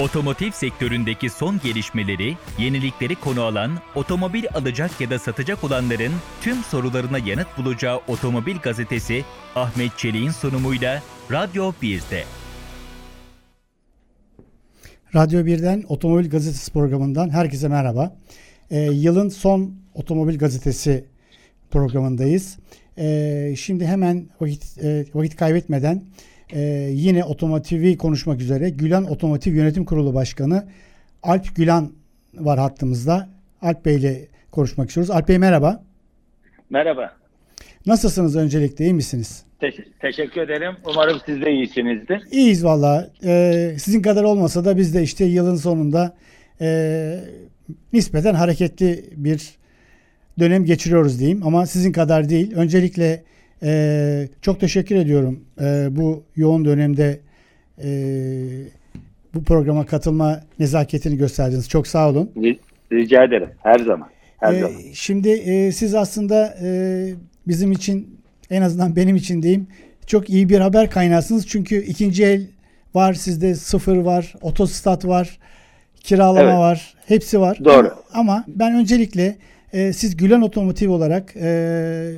Otomotiv 0.00 0.50
sektöründeki 0.50 1.30
son 1.30 1.60
gelişmeleri, 1.64 2.36
yenilikleri 2.58 3.14
konu 3.14 3.42
alan, 3.42 3.70
otomobil 3.94 4.44
alacak 4.54 5.00
ya 5.00 5.10
da 5.10 5.18
satacak 5.18 5.64
olanların 5.64 6.12
tüm 6.40 6.56
sorularına 6.56 7.18
yanıt 7.18 7.46
bulacağı 7.58 8.00
Otomobil 8.08 8.56
Gazetesi 8.56 9.24
Ahmet 9.54 9.98
Çelik'in 9.98 10.30
sunumuyla 10.30 11.02
Radyo 11.32 11.72
1'de. 11.82 12.24
Radyo 15.14 15.40
1'den 15.40 15.84
Otomobil 15.88 16.30
Gazetesi 16.30 16.72
programından 16.72 17.30
herkese 17.30 17.68
merhaba. 17.68 18.16
Ee, 18.70 18.78
yılın 18.78 19.28
son 19.28 19.74
Otomobil 19.94 20.38
Gazetesi 20.38 21.04
programındayız. 21.70 22.58
Ee, 22.98 23.54
şimdi 23.58 23.86
hemen 23.86 24.28
vakit, 24.40 24.78
e, 24.78 25.04
vakit 25.14 25.36
kaybetmeden 25.36 26.02
e, 26.52 26.60
yine 26.92 27.24
otomotivi 27.24 27.96
konuşmak 27.96 28.40
üzere 28.40 28.70
Gülan 28.70 29.04
Otomotiv 29.04 29.54
Yönetim 29.54 29.84
Kurulu 29.84 30.14
Başkanı 30.14 30.66
Alp 31.22 31.56
Gülan 31.56 31.92
var 32.34 32.58
hattımızda. 32.58 33.28
Alp 33.62 33.84
Bey 33.84 33.96
ile 33.96 34.26
konuşmak 34.50 34.88
istiyoruz. 34.88 35.10
Alp 35.10 35.28
Bey 35.28 35.38
merhaba. 35.38 35.82
Merhaba. 36.70 37.12
Nasılsınız 37.86 38.36
öncelikle 38.36 38.84
iyi 38.84 38.94
misiniz? 38.94 39.44
Te- 39.60 39.84
teşekkür 40.00 40.40
ederim. 40.40 40.74
Umarım 40.84 41.20
siz 41.26 41.40
de 41.40 41.52
iyisinizdir. 41.52 42.22
İyiyiz 42.30 42.64
valla. 42.64 43.10
Ee, 43.24 43.76
sizin 43.78 44.02
kadar 44.02 44.24
olmasa 44.24 44.64
da 44.64 44.76
biz 44.76 44.94
de 44.94 45.02
işte 45.02 45.24
yılın 45.24 45.56
sonunda 45.56 46.16
e, 46.60 47.20
nispeten 47.92 48.34
hareketli 48.34 49.04
bir 49.16 49.50
dönem 50.38 50.64
geçiriyoruz 50.64 51.18
diyeyim. 51.18 51.46
Ama 51.46 51.66
sizin 51.66 51.92
kadar 51.92 52.28
değil. 52.28 52.52
Öncelikle 52.56 53.22
e, 53.62 54.28
çok 54.42 54.60
teşekkür 54.60 54.96
ediyorum 54.96 55.40
e, 55.60 55.88
bu 55.90 56.22
yoğun 56.36 56.64
dönemde 56.64 57.20
e, 57.84 57.88
bu 59.34 59.44
programa 59.44 59.86
katılma 59.86 60.40
nezaketini 60.58 61.16
gösterdiniz. 61.16 61.68
Çok 61.68 61.86
sağ 61.86 62.08
olun. 62.08 62.30
Rica 62.92 63.24
ederim. 63.24 63.48
Her 63.62 63.78
zaman. 63.78 64.08
Her 64.38 64.52
Ee, 64.52 64.60
zaman. 64.60 64.76
Şimdi 64.92 65.28
e, 65.28 65.72
siz 65.72 65.94
aslında 65.94 66.56
e, 66.62 66.68
bizim 67.48 67.72
için 67.72 68.16
en 68.50 68.62
azından 68.62 68.96
benim 68.96 69.16
için 69.16 69.42
diyeyim 69.42 69.66
çok 70.06 70.30
iyi 70.30 70.48
bir 70.48 70.58
haber 70.60 70.90
kaynağısınız. 70.90 71.46
Çünkü 71.46 71.82
ikinci 71.82 72.24
el 72.24 72.46
var 72.94 73.14
sizde 73.14 73.54
sıfır 73.54 73.96
var, 73.96 74.34
otostat 74.42 75.04
var, 75.06 75.38
kiralama 76.00 76.40
Evet. 76.40 76.54
var, 76.54 76.94
hepsi 77.06 77.40
var. 77.40 77.58
Doğru. 77.64 77.86
Ama, 78.12 78.32
ama 78.32 78.44
ben 78.48 78.74
öncelikle 78.74 79.36
e, 79.72 79.92
siz 79.92 80.16
Gülen 80.16 80.40
Otomotiv 80.40 80.90
olarak 80.90 81.34
e, 81.36 82.10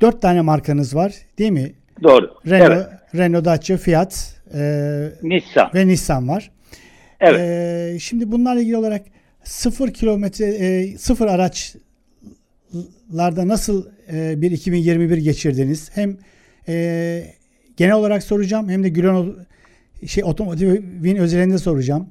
dört 0.00 0.22
tane 0.22 0.40
markanız 0.40 0.94
var 0.94 1.14
değil 1.38 1.50
mi? 1.50 1.72
Doğru. 2.02 2.30
Renault, 2.46 2.70
Evet. 2.72 2.86
Renault, 3.14 3.44
Dacia, 3.44 3.76
Fiat 3.76 4.34
e, 4.54 4.60
Nissan. 5.22 5.70
ve 5.74 5.86
Nissan 5.86 6.28
var. 6.28 6.50
Evet. 7.20 7.40
Ee, 7.40 7.98
şimdi 8.00 8.32
bunlarla 8.32 8.60
ilgili 8.60 8.76
olarak 8.76 9.02
sıfır 9.44 9.92
kilometre 9.92 10.44
e, 10.46 10.98
sıfır 10.98 11.26
araçlarda 11.26 11.78
nasıl 13.48 13.86
e, 14.12 14.40
bir 14.42 14.50
2021 14.50 15.16
geçirdiniz? 15.18 15.90
Hem 15.94 16.16
e, 16.68 17.24
genel 17.76 17.94
olarak 17.94 18.22
soracağım 18.22 18.68
hem 18.68 18.84
de 18.84 18.88
Gülen 18.88 19.34
şey 20.06 20.24
otomotivin 20.24 21.16
özelinde 21.16 21.58
soracağım. 21.58 22.08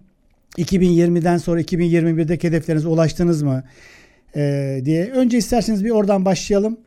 2020'den 0.58 1.38
sonra 1.38 1.62
2021'deki 1.62 2.48
hedeflerinize 2.48 2.88
ulaştınız 2.88 3.44
mı? 3.44 3.64
E, 4.36 4.82
diye. 4.86 5.06
Önce 5.06 5.38
isterseniz 5.38 5.86
bir 5.86 5.90
oradan 5.90 6.26
başlayalım. 6.26 6.78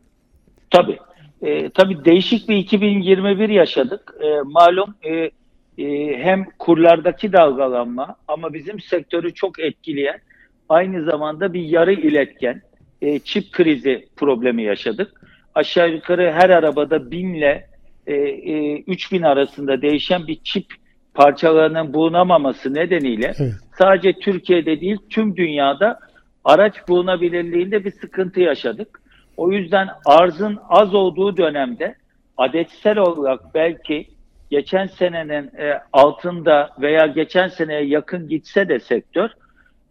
Tabii. 0.70 0.98
Ee, 1.42 1.70
tabii 1.70 2.04
değişik 2.04 2.48
bir 2.48 2.56
2021 2.56 3.48
yaşadık. 3.48 4.14
Ee, 4.22 4.40
malum 4.44 4.94
e, 5.02 5.30
e, 5.78 6.16
hem 6.18 6.44
kurlardaki 6.58 7.32
dalgalanma 7.32 8.16
ama 8.28 8.54
bizim 8.54 8.80
sektörü 8.80 9.34
çok 9.34 9.60
etkileyen 9.60 10.20
aynı 10.68 11.04
zamanda 11.04 11.52
bir 11.52 11.62
yarı 11.62 11.92
iletken 11.92 12.62
e, 13.02 13.18
çip 13.18 13.52
krizi 13.52 14.08
problemi 14.16 14.62
yaşadık. 14.62 15.20
Aşağı 15.54 15.90
yukarı 15.90 16.32
her 16.32 16.50
arabada 16.50 17.10
1000 17.10 17.34
ile 17.34 17.66
e, 18.06 18.14
e, 18.14 18.76
3000 18.76 19.22
arasında 19.22 19.82
değişen 19.82 20.26
bir 20.26 20.40
çip 20.44 20.66
parçalarının 21.14 21.94
bulunamaması 21.94 22.74
nedeniyle 22.74 23.32
Evet. 23.38 23.52
sadece 23.78 24.12
Türkiye'de 24.12 24.80
değil 24.80 24.98
tüm 25.10 25.36
dünyada 25.36 25.98
araç 26.44 26.88
bulunabilirliğinde 26.88 27.84
bir 27.84 27.90
sıkıntı 27.90 28.40
yaşadık. 28.40 28.99
O 29.40 29.52
yüzden 29.52 29.88
arzın 30.04 30.58
az 30.68 30.94
olduğu 30.94 31.36
dönemde 31.36 31.94
adetsel 32.36 32.98
olarak 32.98 33.54
belki 33.54 34.06
geçen 34.50 34.86
senenin 34.86 35.50
e, 35.58 35.80
altında 35.92 36.70
veya 36.80 37.06
geçen 37.06 37.48
seneye 37.48 37.84
yakın 37.84 38.28
gitse 38.28 38.68
de 38.68 38.80
sektör 38.80 39.30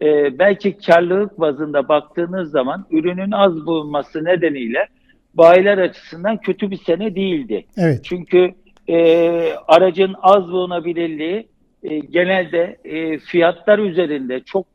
e, 0.01 0.39
belki 0.39 0.77
karlılık 0.77 1.39
bazında 1.39 1.87
baktığınız 1.87 2.51
zaman 2.51 2.85
ürünün 2.91 3.31
az 3.31 3.65
bulunması 3.65 4.25
nedeniyle 4.25 4.87
bayiler 5.33 5.77
açısından 5.77 6.37
kötü 6.37 6.71
bir 6.71 6.77
sene 6.77 7.15
değildi. 7.15 7.65
Evet. 7.77 7.99
Çünkü 8.03 8.53
e, 8.89 9.53
aracın 9.67 10.15
az 10.21 10.51
bulunabilirliği 10.51 11.47
e, 11.83 11.99
genelde 11.99 12.77
e, 12.83 13.19
fiyatlar 13.19 13.79
üzerinde 13.79 14.39
çok 14.39 14.65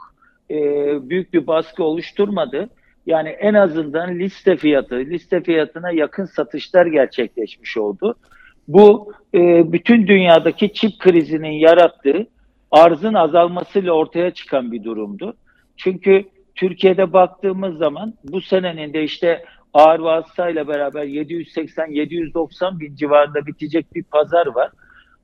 e, 0.50 0.56
büyük 1.10 1.32
bir 1.32 1.46
baskı 1.46 1.84
oluşturmadı. 1.84 2.68
Yani 3.06 3.28
en 3.28 3.54
azından 3.54 4.18
liste 4.18 4.56
fiyatı, 4.56 4.94
liste 4.94 5.42
fiyatına 5.42 5.90
yakın 5.90 6.24
satışlar 6.24 6.86
gerçekleşmiş 6.86 7.76
oldu. 7.76 8.14
Bu 8.68 9.12
e, 9.34 9.72
bütün 9.72 10.06
dünyadaki 10.06 10.72
çip 10.72 10.98
krizinin 10.98 11.52
yarattığı 11.52 12.26
arzın 12.70 13.14
azalmasıyla 13.14 13.92
ortaya 13.92 14.30
çıkan 14.30 14.72
bir 14.72 14.84
durumdu. 14.84 15.36
Çünkü 15.76 16.24
Türkiye'de 16.54 17.12
baktığımız 17.12 17.78
zaman 17.78 18.14
bu 18.24 18.40
senenin 18.40 18.92
de 18.92 19.04
işte 19.04 19.44
ağır 19.74 19.98
vasıtayla 19.98 20.68
beraber 20.68 21.04
780-790 21.04 22.80
bin 22.80 22.96
civarında 22.96 23.46
bitecek 23.46 23.94
bir 23.94 24.02
pazar 24.02 24.46
var. 24.46 24.70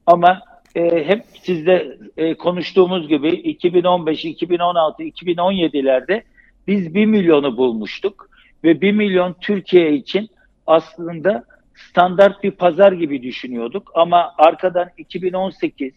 Ama 0.06 0.40
e, 0.74 1.04
hep 1.06 1.24
sizde 1.42 1.98
e, 2.16 2.34
konuştuğumuz 2.34 3.08
gibi 3.08 3.28
2015, 3.28 4.24
2016, 4.24 5.02
2017'lerde 5.02 6.22
biz 6.66 6.94
1 6.94 7.06
milyonu 7.06 7.56
bulmuştuk 7.56 8.30
ve 8.64 8.80
1 8.80 8.92
milyon 8.92 9.36
Türkiye 9.40 9.94
için 9.94 10.28
aslında 10.66 11.44
standart 11.74 12.44
bir 12.44 12.50
pazar 12.50 12.92
gibi 12.92 13.22
düşünüyorduk 13.22 13.90
ama 13.94 14.34
arkadan 14.38 14.88
2018, 14.98 15.92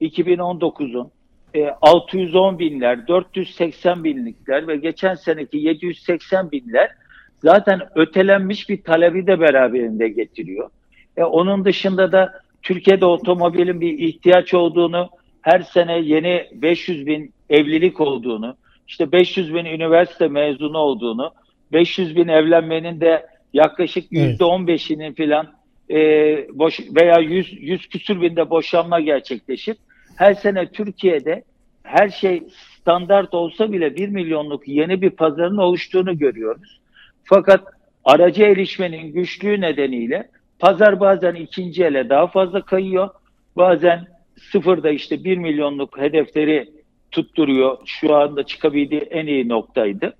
2019'un 0.00 1.10
e, 1.54 1.70
610 1.82 2.58
binler, 2.58 3.08
480 3.08 4.04
binlikler 4.04 4.68
ve 4.68 4.76
geçen 4.76 5.14
seneki 5.14 5.58
780 5.58 6.50
binler 6.50 6.90
zaten 7.42 7.80
ötelenmiş 7.94 8.68
bir 8.68 8.82
talebi 8.82 9.26
de 9.26 9.40
beraberinde 9.40 10.08
getiriyor. 10.08 10.70
E, 11.16 11.24
onun 11.24 11.64
dışında 11.64 12.12
da 12.12 12.32
Türkiye'de 12.62 13.06
otomobilin 13.06 13.80
bir 13.80 13.98
ihtiyaç 13.98 14.54
olduğunu, 14.54 15.08
her 15.42 15.60
sene 15.60 15.98
yeni 15.98 16.46
500 16.52 17.06
bin 17.06 17.32
evlilik 17.50 18.00
olduğunu, 18.00 18.56
işte 18.88 19.12
500 19.12 19.54
bin 19.54 19.64
üniversite 19.64 20.28
mezunu 20.28 20.78
olduğunu, 20.78 21.32
500 21.72 22.16
bin 22.16 22.28
evlenmenin 22.28 23.00
de 23.00 23.26
yaklaşık 23.52 24.04
Evet. 24.12 24.40
%15'inin 24.40 25.12
filan 25.12 25.46
e, 25.90 25.98
boş 26.58 26.80
veya 27.00 27.18
100, 27.18 27.62
100 27.62 27.88
küsür 27.88 28.20
binde 28.20 28.50
boşanma 28.50 29.00
gerçekleşip 29.00 29.76
her 30.16 30.34
sene 30.34 30.66
Türkiye'de 30.66 31.42
her 31.82 32.08
şey 32.08 32.42
standart 32.80 33.34
olsa 33.34 33.72
bile 33.72 33.96
1 33.96 34.08
milyonluk 34.08 34.68
yeni 34.68 35.02
bir 35.02 35.10
pazarın 35.10 35.56
oluştuğunu 35.56 36.18
görüyoruz. 36.18 36.80
Fakat 37.24 37.64
aracı 38.04 38.42
erişmenin 38.42 39.12
güçlüğü 39.12 39.60
nedeniyle 39.60 40.28
pazar 40.58 41.00
bazen 41.00 41.34
ikinci 41.34 41.84
ele 41.84 42.08
daha 42.08 42.26
fazla 42.26 42.62
kayıyor. 42.62 43.08
Bazen 43.56 44.06
sıfırda 44.52 44.90
işte 44.90 45.24
1 45.24 45.38
milyonluk 45.38 45.98
hedefleri 45.98 46.77
tutturuyor. 47.10 47.78
Şu 47.84 48.14
anda 48.14 48.42
çıkabildiği 48.42 49.00
en 49.00 49.26
iyi 49.26 49.48
noktaydı. 49.48 50.14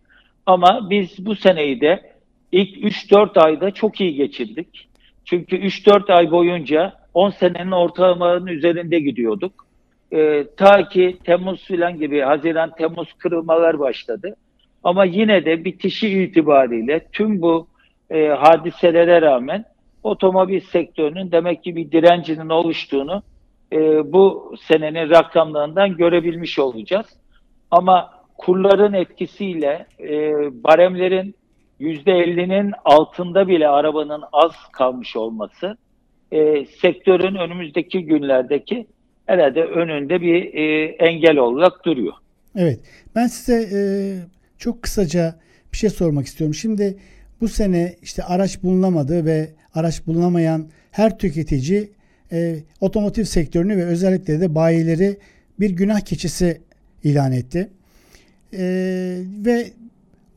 Ama 0.46 0.90
biz 0.90 1.26
bu 1.26 1.35
seneyi 1.35 1.81
de 1.81 2.12
ilk 2.52 2.76
3-4 2.76 3.40
ayda 3.40 3.70
çok 3.70 4.00
iyi 4.00 4.14
geçirdik. 4.14 4.88
Çünkü 5.25 5.56
3-4 5.56 6.12
ay 6.12 6.31
boyunca 6.31 6.93
10 7.14 7.31
senenin 7.31 7.70
ortalamalarının 7.70 8.46
üzerinde 8.46 9.00
gidiyorduk. 9.00 9.67
Ee, 10.12 10.44
ta 10.56 10.88
ki 10.88 11.19
Temmuz 11.25 11.64
filan 11.64 11.99
gibi 11.99 12.20
Haziran 12.20 12.75
Temmuz 12.75 13.12
kırılmalar 13.12 13.79
başladı. 13.79 14.37
Ama 14.85 15.05
yine 15.05 15.44
de 15.44 15.64
bitişi 15.64 16.23
itibariyle 16.23 17.00
tüm 17.12 17.43
bu 17.43 17.69
e, 18.11 18.26
hadiselere 18.26 19.23
rağmen 19.23 19.64
otomobil 20.02 20.61
sektörünün 20.61 21.32
demek 21.32 21.64
ki 21.64 21.76
bir 21.76 21.93
direncinin 21.93 22.49
oluştuğunu 22.49 23.23
e, 23.72 24.12
bu 24.12 24.54
senenin 24.68 25.10
rakamlarından 25.10 25.96
görebilmiş 25.96 26.58
olacağız. 26.58 27.06
Ama 27.70 28.10
kurların 28.38 28.92
etkisiyle 28.92 29.86
e, 30.00 30.32
baremlerin 30.64 31.34
%50'nin 31.80 32.72
altında 32.84 33.48
bile 33.48 33.68
arabanın 33.68 34.22
az 34.32 34.52
kalmış 34.72 35.16
olması 35.16 35.76
e, 36.32 36.66
sektörün 36.66 37.34
önümüzdeki 37.34 38.04
günlerdeki 38.04 38.86
herhalde 39.26 39.64
önünde 39.64 40.20
bir 40.20 40.54
e, 40.54 40.84
engel 40.84 41.36
olarak 41.36 41.84
duruyor. 41.84 42.12
Evet. 42.56 42.80
Ben 43.14 43.26
size 43.26 43.68
e, 43.78 43.80
çok 44.58 44.82
kısaca 44.82 45.34
bir 45.72 45.76
şey 45.76 45.90
sormak 45.90 46.26
istiyorum. 46.26 46.54
Şimdi 46.54 46.98
bu 47.40 47.48
sene 47.48 47.96
işte 48.02 48.22
araç 48.22 48.62
bulunamadı 48.62 49.24
ve 49.24 49.48
araç 49.74 50.06
bulunamayan 50.06 50.68
her 50.90 51.18
tüketici 51.18 51.90
e, 52.32 52.56
otomotiv 52.80 53.25
sektörünü 53.25 53.76
ve 53.76 53.84
özellikle 53.84 54.40
de 54.40 54.54
bayileri 54.54 55.16
bir 55.60 55.70
günah 55.70 56.00
keçisi 56.00 56.60
ilan 57.04 57.32
etti. 57.32 57.69
E, 58.52 58.62
ve 59.44 59.70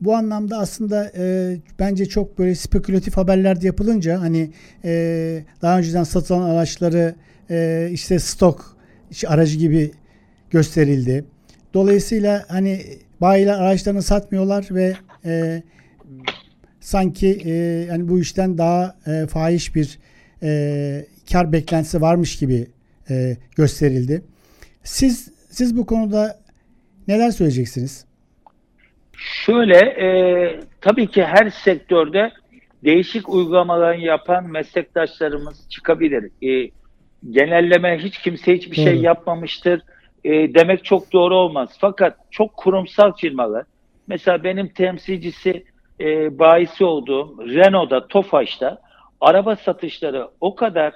bu 0.00 0.16
anlamda 0.16 0.58
aslında 0.58 1.12
e, 1.16 1.56
bence 1.78 2.06
çok 2.06 2.38
böyle 2.38 2.54
spekülatif 2.54 3.16
haberler 3.16 3.60
de 3.60 3.66
yapılınca 3.66 4.20
hani 4.20 4.50
e, 4.84 5.44
daha 5.62 5.78
önceden 5.78 6.04
satılan 6.04 6.42
araçları 6.42 7.14
e, 7.50 7.88
işte 7.92 8.18
stok 8.18 8.76
işte 9.10 9.28
aracı 9.28 9.58
gibi 9.58 9.90
gösterildi. 10.50 11.24
Dolayısıyla 11.74 12.44
hani 12.48 12.82
bayiler 13.20 13.54
araçlarını 13.54 14.02
satmıyorlar 14.02 14.66
ve 14.70 14.96
e, 15.24 15.62
sanki 16.80 17.40
e, 17.44 17.50
yani 17.88 18.08
bu 18.08 18.20
işten 18.20 18.58
daha 18.58 18.96
e, 19.06 19.26
fahiş 19.26 19.74
bir 19.74 19.98
e, 20.42 21.06
kar 21.32 21.52
beklentisi 21.52 22.00
varmış 22.00 22.38
gibi 22.38 22.66
e, 23.10 23.36
gösterildi. 23.56 24.22
Siz 24.82 25.32
siz 25.50 25.76
bu 25.76 25.86
konuda 25.86 26.38
neler 27.08 27.30
söyleyeceksiniz? 27.30 28.06
Şöyle 29.16 29.78
e, 29.78 30.06
tabii 30.80 31.06
ki 31.06 31.24
her 31.24 31.50
sektörde 31.50 32.32
değişik 32.84 33.28
uygulamalar 33.28 33.94
yapan 33.94 34.50
meslektaşlarımız 34.50 35.68
çıkabilir. 35.68 36.30
E, 36.42 36.70
genelleme 37.30 37.98
hiç 37.98 38.18
kimse 38.18 38.54
hiçbir 38.54 38.76
şey 38.76 38.84
doğru. 38.84 38.94
şey 38.94 39.02
yapmamıştır 39.02 39.82
e, 40.24 40.54
demek 40.54 40.84
çok 40.84 41.12
doğru 41.12 41.34
olmaz. 41.34 41.70
Fakat 41.80 42.16
çok 42.30 42.56
kurumsal 42.56 43.12
firmalar 43.12 43.64
mesela 44.06 44.44
benim 44.44 44.68
temsilcisi 44.68 45.64
e, 46.00 46.38
bayisi 46.38 46.84
olduğum 46.84 47.36
Renault'da, 47.38 48.06
Tofaş'ta 48.06 48.78
araba 49.20 49.56
satışları 49.56 50.28
o 50.40 50.54
kadar 50.54 50.92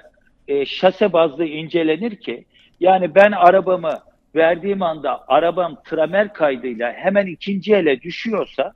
e, 0.48 0.66
şase 0.66 1.12
bazlı 1.12 1.44
incelenir 1.44 2.16
ki 2.16 2.44
yani 2.81 3.14
ben 3.14 3.32
arabamı 3.32 3.98
verdiğim 4.34 4.82
anda 4.82 5.25
arabam 5.28 5.76
tramer 5.84 6.32
kaydıyla 6.32 6.93
hemen 6.93 7.26
ikinci 7.26 7.75
ele 7.75 8.00
düşüyorsa 8.00 8.72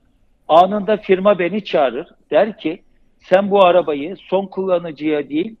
anında 0.47 0.97
firma 0.97 1.39
beni 1.39 1.63
çağırır. 1.63 2.07
Der 2.31 2.57
ki 2.57 2.81
sen 3.19 3.51
bu 3.51 3.65
arabayı 3.65 4.15
son 4.29 4.45
kullanıcıya 4.45 5.29
değil 5.29 5.55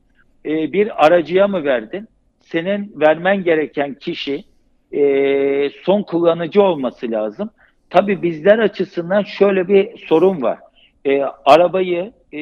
e, 0.45 0.73
bir 0.73 1.05
aracıya 1.05 1.47
mı 1.47 1.63
verdin? 1.63 2.07
Senin 2.39 2.93
vermen 2.95 3.43
gereken 3.43 3.93
kişi 3.93 4.43
e, 4.91 5.69
son 5.83 6.03
kullanıcı 6.03 6.61
olması 6.61 7.11
lazım. 7.11 7.49
Tabii 7.89 8.21
bizler 8.21 8.59
açısından 8.59 9.23
şöyle 9.23 9.67
bir 9.67 9.97
sorun 9.97 10.41
var. 10.41 10.59
E, 11.05 11.21
arabayı 11.45 12.11
e, 12.33 12.39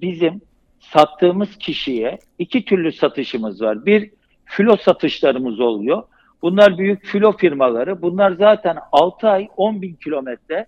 bizim 0.00 0.40
sattığımız 0.80 1.56
kişiye 1.58 2.18
iki 2.38 2.64
türlü 2.64 2.92
satışımız 2.92 3.62
var. 3.62 3.86
Bir 3.86 4.10
filo 4.44 4.76
satışlarımız 4.76 5.60
oluyor. 5.60 6.02
Bunlar 6.42 6.78
büyük 6.78 7.04
filo 7.04 7.32
firmaları. 7.36 8.02
Bunlar 8.02 8.32
zaten 8.32 8.76
6 8.92 9.28
ay 9.28 9.48
10 9.56 9.82
bin 9.82 9.94
kilometre 9.94 10.66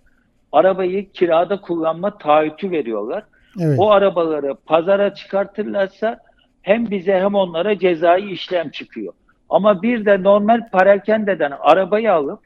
arabayı 0.51 1.11
kirada 1.11 1.61
kullanma 1.61 2.17
taahhütü 2.17 2.71
veriyorlar. 2.71 3.23
Evet. 3.59 3.79
O 3.79 3.91
arabaları 3.91 4.55
pazara 4.65 5.13
çıkartırlarsa 5.13 6.19
hem 6.61 6.91
bize 6.91 7.13
hem 7.19 7.35
onlara 7.35 7.79
cezai 7.79 8.31
işlem 8.31 8.69
çıkıyor. 8.69 9.13
Ama 9.49 9.81
bir 9.81 10.05
de 10.05 10.23
normal 10.23 10.69
parakendeden 10.69 11.53
arabayı 11.59 12.13
alıp 12.13 12.39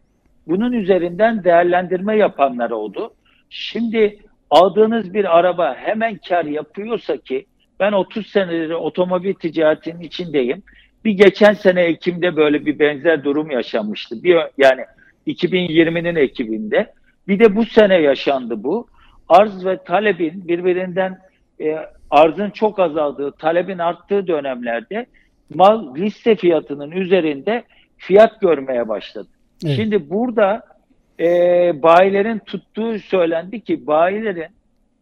bunun 0.48 0.72
üzerinden 0.72 1.44
değerlendirme 1.44 2.18
yapanlar 2.18 2.72
oldu. 2.72 3.14
Şimdi 3.50 4.20
aldığınız 4.50 5.14
bir 5.14 5.38
araba 5.38 5.76
hemen 5.76 6.20
kar 6.30 6.46
yapıyorsa 6.46 7.18
ki 7.18 7.46
ben 7.80 7.92
30 7.92 8.28
senedir 8.28 8.70
otomobil 8.70 9.34
ticaretinin 9.34 10.00
içindeyim. 10.00 10.64
Bir 11.06 11.12
geçen 11.12 11.54
sene 11.54 11.82
Ekim'de 11.82 12.36
böyle 12.36 12.66
bir 12.66 12.80
benzer 12.80 13.24
durum 13.24 13.52
yaşanmıştı. 13.52 14.24
Bir, 14.24 14.38
yani 14.58 14.86
2020'nin 15.28 16.16
Ekim'inde. 16.16 16.94
Bir 17.28 17.40
de 17.40 17.56
bu 17.56 17.66
sene 17.66 17.96
yaşandı 17.96 18.64
bu. 18.64 18.88
Arz 19.30 19.66
ve 19.66 19.84
talebin 19.84 20.48
birbirinden 20.48 21.20
e, 21.62 21.78
arzın 22.10 22.50
çok 22.50 22.80
azaldığı, 22.80 23.32
talebin 23.32 23.78
arttığı 23.78 24.28
dönemlerde 24.28 25.06
mal 25.56 25.96
liste 25.96 26.36
fiyatının 26.36 26.92
üzerinde 26.92 27.64
fiyat 27.98 28.42
görmeye 28.42 28.88
başladı. 28.88 29.28
Evet. 29.66 29.76
Şimdi 29.76 30.10
burada 30.10 30.62
e, 31.20 31.26
bayilerin 31.84 32.40
tuttuğu 32.40 33.00
söylendi 33.00 33.62
ki 33.62 33.88
bayilerin 33.88 34.52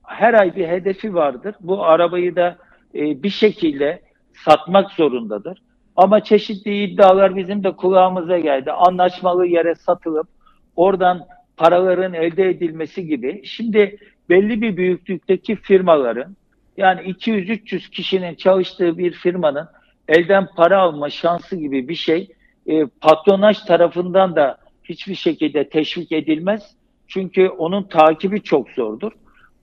her 0.03 0.33
ay 0.33 0.55
bir 0.55 0.67
hedefi 0.67 1.13
vardır. 1.13 1.55
Bu 1.61 1.85
arabayı 1.85 2.35
da 2.35 2.57
e, 2.95 3.23
bir 3.23 3.29
şekilde 3.29 4.01
satmak 4.33 4.91
zorundadır. 4.91 5.61
Ama 5.95 6.23
çeşitli 6.23 6.83
iddialar 6.83 7.35
bizim 7.35 7.63
de 7.63 7.71
kulağımıza 7.71 8.39
geldi. 8.39 8.71
Anlaşmalı 8.71 9.47
yere 9.47 9.75
satılıp 9.75 10.27
oradan 10.75 11.27
paraların 11.57 12.13
elde 12.13 12.49
edilmesi 12.49 13.07
gibi. 13.07 13.41
Şimdi 13.45 13.97
belli 14.29 14.61
bir 14.61 14.77
büyüklükteki 14.77 15.55
firmaların 15.55 16.35
yani 16.77 17.01
200-300 17.01 17.89
kişinin 17.89 18.35
çalıştığı 18.35 18.97
bir 18.97 19.11
firmanın 19.11 19.67
elden 20.07 20.47
para 20.55 20.79
alma 20.81 21.09
şansı 21.09 21.55
gibi 21.55 21.87
bir 21.87 21.95
şey 21.95 22.31
e, 22.67 22.85
patronaj 22.85 23.59
tarafından 23.59 24.35
da 24.35 24.57
hiçbir 24.83 25.15
şekilde 25.15 25.69
teşvik 25.69 26.11
edilmez. 26.11 26.75
Çünkü 27.07 27.47
onun 27.47 27.83
takibi 27.83 28.41
çok 28.41 28.69
zordur. 28.69 29.11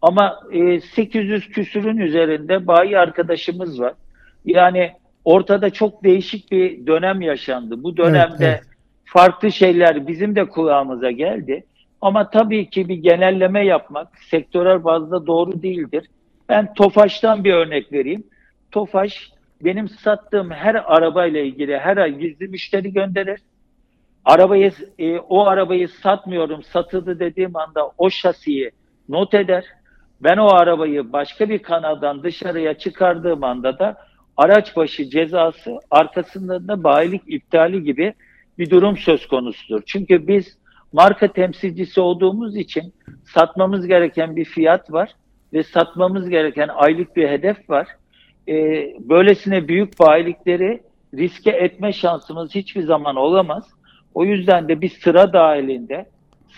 Ama 0.02 0.40
e, 0.52 0.80
800 0.80 1.48
küsürün 1.48 1.96
üzerinde 1.96 2.66
bayi 2.66 2.98
arkadaşımız 2.98 3.80
var. 3.80 3.94
Yani 4.44 4.92
ortada 5.24 5.70
çok 5.70 6.04
değişik 6.04 6.52
bir 6.52 6.86
dönem 6.86 7.20
yaşandı. 7.20 7.82
Bu 7.82 7.96
dönemde 7.96 8.44
evet, 8.46 8.60
evet. 8.62 8.62
farklı 9.04 9.52
şeyler 9.52 10.06
bizim 10.06 10.36
de 10.36 10.48
kulağımıza 10.48 11.10
geldi. 11.10 11.64
Ama 12.00 12.30
tabii 12.30 12.70
ki 12.70 12.88
bir 12.88 12.96
genelleme 12.96 13.66
yapmak 13.66 14.08
sektörel 14.30 14.84
bazda 14.84 15.26
doğru 15.26 15.62
değildir. 15.62 16.06
Ben 16.48 16.74
Tofaş'tan 16.74 17.44
bir 17.44 17.52
örnek 17.52 17.92
vereyim. 17.92 18.24
Tofaş 18.70 19.32
benim 19.60 19.88
sattığım 19.88 20.50
her 20.50 20.74
arabayla 20.74 21.40
ilgili 21.40 21.78
her 21.78 21.96
ay 21.96 22.18
gizli 22.18 22.48
müşteri 22.48 22.92
gönderir. 22.92 23.40
Arabayı 24.24 24.72
e, 24.98 25.18
o 25.18 25.46
arabayı 25.46 25.88
satmıyorum 25.88 26.62
satıldı 26.62 27.18
dediğim 27.18 27.56
anda 27.56 27.90
o 27.98 28.10
şasiyi 28.10 28.70
not 29.08 29.34
eder. 29.34 29.64
Ben 30.22 30.36
o 30.36 30.46
arabayı 30.46 31.12
başka 31.12 31.48
bir 31.48 31.58
kanaldan 31.58 32.22
dışarıya 32.22 32.74
çıkardığım 32.78 33.44
anda 33.44 33.78
da 33.78 33.96
araç 34.36 34.76
başı 34.76 35.10
cezası 35.10 35.78
arkasında 35.90 36.68
da 36.68 36.84
bayilik 36.84 37.22
iptali 37.26 37.84
gibi 37.84 38.14
bir 38.58 38.70
durum 38.70 38.96
söz 38.96 39.28
konusudur. 39.28 39.82
Çünkü 39.86 40.28
biz 40.28 40.58
marka 40.92 41.32
temsilcisi 41.32 42.00
olduğumuz 42.00 42.56
için 42.56 42.94
satmamız 43.34 43.86
gereken 43.86 44.36
bir 44.36 44.44
fiyat 44.44 44.92
var 44.92 45.14
ve 45.52 45.62
satmamız 45.62 46.28
gereken 46.28 46.68
aylık 46.68 47.16
bir 47.16 47.28
hedef 47.28 47.70
var 47.70 47.88
e, 48.48 48.54
böylesine 49.00 49.68
büyük 49.68 50.00
bayilikleri 50.00 50.80
riske 51.14 51.50
etme 51.50 51.92
şansımız 51.92 52.54
hiçbir 52.54 52.82
zaman 52.82 53.16
olamaz. 53.16 53.64
O 54.14 54.24
yüzden 54.24 54.68
de 54.68 54.80
bir 54.80 54.88
sıra 54.88 55.32
dahilinde 55.32 56.06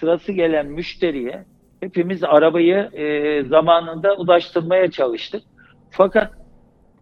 sırası 0.01 0.33
gelen 0.33 0.67
müşteriye 0.67 1.45
hepimiz 1.85 2.25
arabayı 2.25 2.77
e, 2.93 3.45
zamanında 3.45 4.15
ulaştırmaya 4.15 4.91
çalıştık. 4.91 5.43
Fakat 5.91 6.33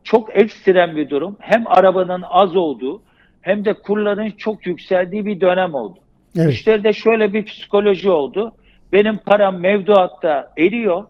çok 0.04 0.36
ekstrem 0.36 0.96
bir 0.96 1.10
durum. 1.10 1.36
Hem 1.40 1.64
arabanın 1.66 2.22
az 2.30 2.56
olduğu 2.56 3.02
hem 3.40 3.64
de 3.64 3.74
kurların 3.74 4.30
çok 4.30 4.66
yükseldiği 4.66 5.26
bir 5.26 5.40
dönem 5.40 5.74
oldu. 5.74 5.98
Evet. 6.36 6.46
Müşteride 6.46 6.92
şöyle 6.92 7.32
bir 7.32 7.44
psikoloji 7.44 8.10
oldu. 8.10 8.52
Benim 8.92 9.16
param 9.16 9.60
mevduatta 9.60 10.52
eriyor. 10.58 11.04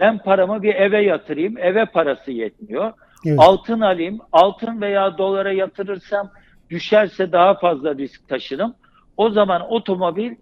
Ben 0.00 0.18
paramı 0.18 0.62
bir 0.62 0.74
eve 0.74 1.04
yatırayım. 1.04 1.58
Eve 1.58 1.84
parası 1.84 2.30
yetmiyor. 2.30 2.92
Evet. 3.26 3.38
Altın 3.40 3.80
alayım. 3.80 4.18
Altın 4.32 4.80
veya 4.80 5.18
dolara 5.18 5.52
yatırırsam 5.52 6.30
düşerse 6.70 7.32
daha 7.32 7.54
fazla 7.54 7.94
risk 7.94 8.28
taşırım. 8.28 8.74
O 9.16 9.30
zaman 9.30 9.72
otomobil 9.72 10.32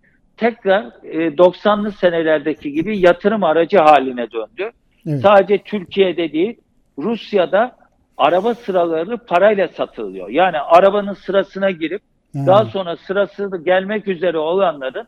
tekrar 0.41 0.85
e, 1.03 1.29
90'lı 1.29 1.93
senelerdeki 1.93 2.73
gibi 2.73 2.99
yatırım 2.99 3.45
aracı 3.45 3.79
haline 3.79 4.31
döndü. 4.31 4.71
Evet. 5.07 5.21
Sadece 5.21 5.59
Türkiye'de 5.59 6.33
değil, 6.33 6.61
Rusya'da 6.99 7.77
araba 8.17 8.55
sıraları 8.55 9.19
parayla 9.19 9.69
satılıyor. 9.69 10.29
Yani 10.29 10.59
arabanın 10.59 11.13
sırasına 11.13 11.71
girip 11.71 12.03
hmm. 12.33 12.47
daha 12.47 12.65
sonra 12.65 12.97
sırası 12.97 13.51
gelmek 13.65 14.09
üzere 14.09 14.39
olanların 14.39 15.07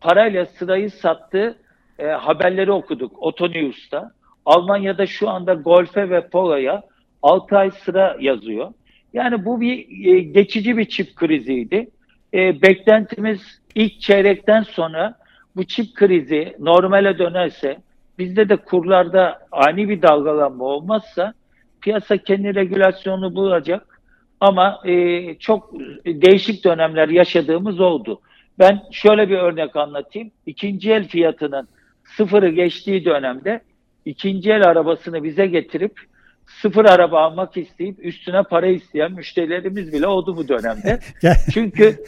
parayla 0.00 0.46
sırayı 0.46 0.90
sattığı 0.90 1.56
e, 1.98 2.06
haberleri 2.06 2.72
okuduk 2.72 3.22
Otonews'ta. 3.22 4.10
Almanya'da 4.46 5.06
şu 5.06 5.30
anda 5.30 5.54
Golf'e 5.54 6.10
ve 6.10 6.28
Polo'ya 6.28 6.82
6 7.22 7.58
ay 7.58 7.70
sıra 7.70 8.16
yazıyor. 8.20 8.72
Yani 9.12 9.44
bu 9.44 9.60
bir 9.60 10.06
e, 10.06 10.20
geçici 10.20 10.76
bir 10.76 10.84
çip 10.84 11.16
kriziydi. 11.16 11.90
E, 12.34 12.62
beklentimiz 12.62 13.63
ilk 13.74 14.00
çeyrekten 14.00 14.62
sonra 14.62 15.18
bu 15.56 15.64
çip 15.64 15.94
krizi 15.94 16.56
normale 16.58 17.18
dönerse 17.18 17.78
bizde 18.18 18.48
de 18.48 18.56
kurlarda 18.56 19.38
ani 19.52 19.88
bir 19.88 20.02
dalgalanma 20.02 20.64
olmazsa 20.64 21.34
piyasa 21.80 22.16
kendi 22.16 22.54
regülasyonunu 22.54 23.34
bulacak 23.34 24.00
ama 24.40 24.80
e, 24.84 25.34
çok 25.34 25.72
değişik 26.06 26.64
dönemler 26.64 27.08
yaşadığımız 27.08 27.80
oldu. 27.80 28.20
Ben 28.58 28.82
şöyle 28.92 29.28
bir 29.28 29.36
örnek 29.36 29.76
anlatayım. 29.76 30.30
İkinci 30.46 30.92
el 30.92 31.08
fiyatının 31.08 31.68
sıfırı 32.04 32.48
geçtiği 32.48 33.04
dönemde 33.04 33.60
ikinci 34.04 34.50
el 34.50 34.64
arabasını 34.64 35.24
bize 35.24 35.46
getirip 35.46 36.00
sıfır 36.46 36.84
araba 36.84 37.20
almak 37.20 37.56
isteyip 37.56 38.04
üstüne 38.04 38.42
para 38.42 38.66
isteyen 38.66 39.12
müşterilerimiz 39.12 39.92
bile 39.92 40.06
oldu 40.06 40.36
bu 40.36 40.48
dönemde. 40.48 40.98
Çünkü 41.54 42.04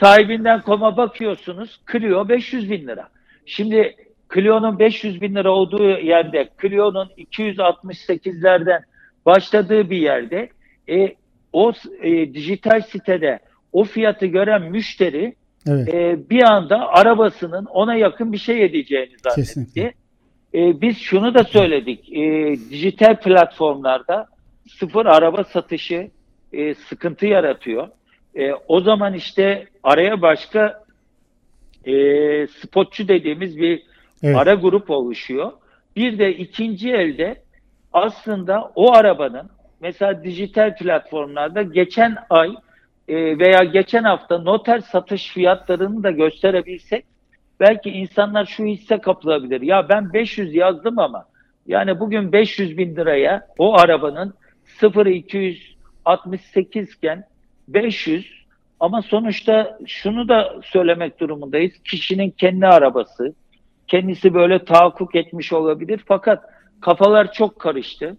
sahibinden 0.00 0.62
koma 0.62 0.96
bakıyorsunuz 0.96 1.80
Clio 1.92 2.28
500 2.28 2.70
bin 2.70 2.88
lira. 2.88 3.08
Şimdi 3.46 3.96
Clio'nun 4.34 4.78
500 4.78 5.20
bin 5.20 5.34
lira 5.34 5.50
olduğu 5.50 5.88
yerde 5.88 6.48
Clio'nun 6.62 7.08
268'lerden 7.18 8.82
başladığı 9.26 9.90
bir 9.90 9.96
yerde 9.96 10.48
e, 10.88 11.14
o 11.52 11.72
e, 12.02 12.34
dijital 12.34 12.80
sitede 12.80 13.38
o 13.72 13.84
fiyatı 13.84 14.26
gören 14.26 14.62
müşteri 14.62 15.34
evet. 15.68 15.94
e, 15.94 16.30
bir 16.30 16.42
anda 16.42 16.88
arabasının 16.88 17.64
ona 17.64 17.94
yakın 17.94 18.32
bir 18.32 18.38
şey 18.38 18.64
edeceğini 18.64 19.16
zannetti. 19.24 19.94
E, 20.54 20.80
biz 20.80 20.98
şunu 20.98 21.34
da 21.34 21.44
söyledik. 21.44 22.12
E, 22.12 22.52
dijital 22.70 23.16
platformlarda 23.16 24.26
sıfır 24.68 25.06
araba 25.06 25.44
satışı 25.44 26.10
e, 26.52 26.74
sıkıntı 26.74 27.26
yaratıyor. 27.26 27.88
E, 28.34 28.52
o 28.52 28.80
zaman 28.80 29.14
işte 29.14 29.66
araya 29.82 30.22
başka 30.22 30.84
e, 31.84 31.92
spotçu 32.46 33.08
dediğimiz 33.08 33.58
bir 33.58 33.82
evet. 34.22 34.36
ara 34.36 34.54
grup 34.54 34.90
oluşuyor. 34.90 35.52
Bir 35.96 36.18
de 36.18 36.36
ikinci 36.36 36.92
elde 36.92 37.42
aslında 37.92 38.72
o 38.74 38.92
arabanın 38.92 39.50
mesela 39.80 40.24
dijital 40.24 40.76
platformlarda 40.76 41.62
geçen 41.62 42.16
ay 42.30 42.50
e, 43.08 43.38
veya 43.38 43.64
geçen 43.64 44.04
hafta 44.04 44.38
noter 44.38 44.80
satış 44.80 45.32
fiyatlarını 45.32 46.02
da 46.02 46.10
gösterebilsek 46.10 47.04
belki 47.60 47.90
insanlar 47.90 48.44
şu 48.44 48.64
hisse 48.64 49.00
kapılabilir. 49.00 49.60
Ya 49.60 49.88
ben 49.88 50.12
500 50.12 50.54
yazdım 50.54 50.98
ama 50.98 51.24
yani 51.66 52.00
bugün 52.00 52.32
500 52.32 52.78
bin 52.78 52.96
liraya 52.96 53.46
o 53.58 53.78
arabanın 53.78 54.34
0-268 54.80 56.96
iken 56.96 57.24
500 57.68 58.38
ama 58.80 59.02
sonuçta 59.02 59.78
şunu 59.86 60.28
da 60.28 60.60
söylemek 60.64 61.20
durumundayız. 61.20 61.72
Kişinin 61.84 62.30
kendi 62.30 62.66
arabası. 62.66 63.34
Kendisi 63.86 64.34
böyle 64.34 64.64
tahakkuk 64.64 65.14
etmiş 65.14 65.52
olabilir. 65.52 66.00
Fakat 66.06 66.44
kafalar 66.80 67.32
çok 67.32 67.58
karıştı. 67.58 68.16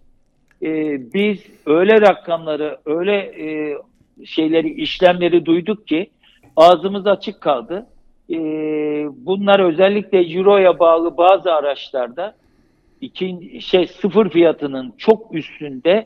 Ee, 0.64 1.14
biz 1.14 1.40
öyle 1.66 2.02
rakamları, 2.02 2.80
öyle 2.86 3.18
e, 3.18 3.78
şeyleri, 4.26 4.74
işlemleri 4.74 5.46
duyduk 5.46 5.88
ki 5.88 6.10
ağzımız 6.56 7.08
açık 7.08 7.42
kaldı. 7.42 7.88
Ee, 8.32 9.08
bunlar 9.12 9.60
özellikle 9.60 10.22
Euro'ya 10.22 10.80
bağlı 10.80 11.18
bazı 11.18 11.54
araçlarda 11.54 12.36
ikinci 13.02 13.62
şey 13.62 13.88
sıfır 13.88 14.30
fiyatının 14.30 14.94
çok 14.98 15.36
üstünde 15.36 16.06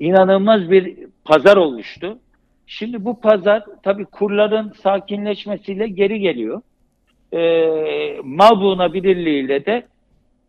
inanılmaz 0.00 0.70
bir 0.70 0.96
pazar 1.24 1.56
oluştu. 1.56 2.18
Şimdi 2.66 3.04
bu 3.04 3.20
pazar 3.20 3.64
tabii 3.82 4.04
kurların 4.04 4.72
sakinleşmesiyle 4.82 5.88
geri 5.88 6.20
geliyor. 6.20 6.62
Ee, 7.32 8.20
mal 8.22 8.60
bulunabilirliğiyle 8.60 9.66
de 9.66 9.86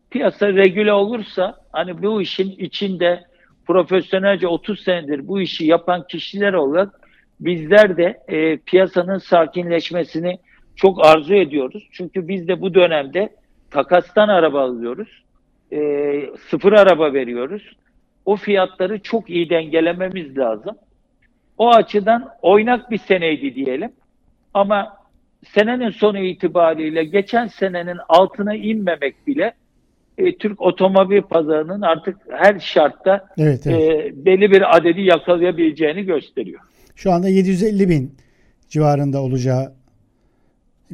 piyasa 0.09 0.47
regüle 0.47 0.93
olursa 0.93 1.55
hani 1.71 2.03
bu 2.03 2.21
işin 2.21 2.51
içinde 2.51 3.23
profesyonelce 3.67 4.47
30 4.47 4.79
senedir 4.79 5.27
bu 5.27 5.41
işi 5.41 5.65
yapan 5.65 6.07
kişiler 6.07 6.53
olarak 6.53 6.99
bizler 7.39 7.97
de 7.97 8.19
e, 8.27 8.57
piyasanın 8.57 9.17
sakinleşmesini 9.17 10.39
çok 10.81 11.05
arzu 11.05 11.33
ediyoruz. 11.33 11.87
Çünkü 11.91 12.27
biz 12.27 12.47
de 12.47 12.61
bu 12.61 12.73
dönemde 12.73 13.29
takastan 13.71 14.29
araba 14.29 14.61
alıyoruz. 14.61 15.23
E, 15.71 15.79
sıfır 16.49 16.73
araba 16.73 17.13
veriyoruz. 17.13 17.75
O 18.25 18.35
fiyatları 18.35 18.99
çok 18.99 19.29
iyi 19.29 19.49
dengelememiz 19.49 20.37
lazım. 20.37 20.75
O 21.57 21.69
açıdan 21.69 22.29
oynak 22.41 22.91
bir 22.91 22.97
seneydi 22.97 23.55
diyelim. 23.55 23.91
Ama 24.53 24.97
senenin 25.53 25.89
sonu 25.89 26.19
itibariyle 26.19 27.03
geçen 27.03 27.47
senenin 27.47 27.97
altına 28.09 28.55
inmemek 28.55 29.27
bile 29.27 29.53
e, 30.17 30.37
Türk 30.37 30.61
otomobil 30.61 31.21
pazarının 31.21 31.81
artık 31.81 32.17
her 32.29 32.59
şartta 32.59 33.27
evet, 33.37 33.67
evet. 33.67 34.05
E, 34.05 34.25
belli 34.25 34.51
bir 34.51 34.77
adedi 34.77 35.01
yakalayabileceğini 35.01 36.03
gösteriyor. 36.03 36.59
Şu 36.95 37.11
anda 37.11 37.27
750 37.29 37.89
bin 37.89 38.15
civarında 38.69 39.21
olacağı 39.21 39.78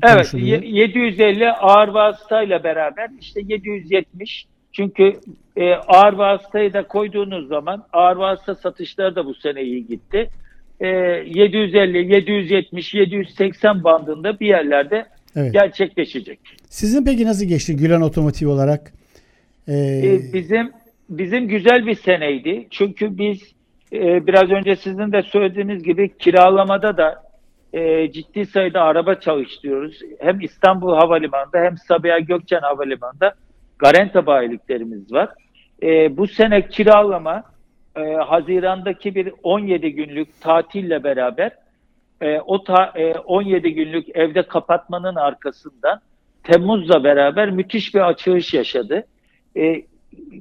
Evet 0.03 0.33
750 0.33 1.51
ağır 1.51 1.87
vasıtayla 1.87 2.63
beraber 2.63 3.09
işte 3.21 3.41
770 3.47 4.45
çünkü 4.71 5.13
e, 5.55 5.73
ağır 5.73 6.13
vasıtayı 6.13 6.73
da 6.73 6.87
koyduğunuz 6.87 7.47
zaman 7.47 7.85
ağır 7.93 8.15
vasıta 8.15 8.55
satışları 8.55 9.15
da 9.15 9.25
bu 9.25 9.33
sene 9.33 9.63
iyi 9.63 9.87
gitti. 9.87 10.29
E, 10.79 10.87
750, 10.87 12.13
770, 12.13 12.93
780 12.93 13.83
bandında 13.83 14.39
bir 14.39 14.47
yerlerde 14.47 15.05
evet. 15.35 15.53
gerçekleşecek. 15.53 16.39
Sizin 16.69 17.05
peki 17.05 17.25
nasıl 17.25 17.45
geçti 17.45 17.75
Gülen 17.75 18.01
Otomotiv 18.01 18.49
olarak? 18.49 18.93
Ee... 19.67 19.73
E, 19.73 20.33
bizim 20.33 20.71
bizim 21.09 21.47
güzel 21.47 21.87
bir 21.87 21.95
seneydi. 21.95 22.67
Çünkü 22.69 23.17
biz 23.17 23.41
e, 23.93 24.27
biraz 24.27 24.49
önce 24.49 24.75
sizin 24.75 25.11
de 25.11 25.21
söylediğiniz 25.21 25.83
gibi 25.83 26.17
kiralamada 26.17 26.97
da 26.97 27.24
e, 27.75 28.11
ciddi 28.11 28.45
sayıda 28.45 28.81
araba 28.81 29.15
çalıştırıyoruz. 29.15 29.99
Hem 30.19 30.41
İstanbul 30.41 30.95
Havalimanı'nda 30.95 31.59
hem 31.59 31.77
Sabiha 31.77 32.19
Gökçen 32.19 32.59
Havalimanı'nda 32.59 33.33
Garanta 33.79 34.25
bayiliklerimiz 34.25 35.13
var. 35.13 35.29
E, 35.83 36.17
bu 36.17 36.27
sene 36.27 36.67
kiralama 36.67 37.43
e, 37.95 38.13
Haziran'daki 38.13 39.15
bir 39.15 39.33
17 39.43 39.93
günlük 39.93 40.41
tatille 40.41 41.03
beraber 41.03 41.51
e, 42.21 42.39
o 42.39 42.63
ta, 42.63 42.91
e, 42.95 43.13
17 43.13 43.73
günlük 43.73 44.15
evde 44.15 44.43
kapatmanın 44.43 45.15
arkasından 45.15 46.01
Temmuz'la 46.43 47.03
beraber 47.03 47.49
müthiş 47.49 47.95
bir 47.95 48.07
açılış 48.07 48.53
yaşadı. 48.53 49.05
E, 49.57 49.83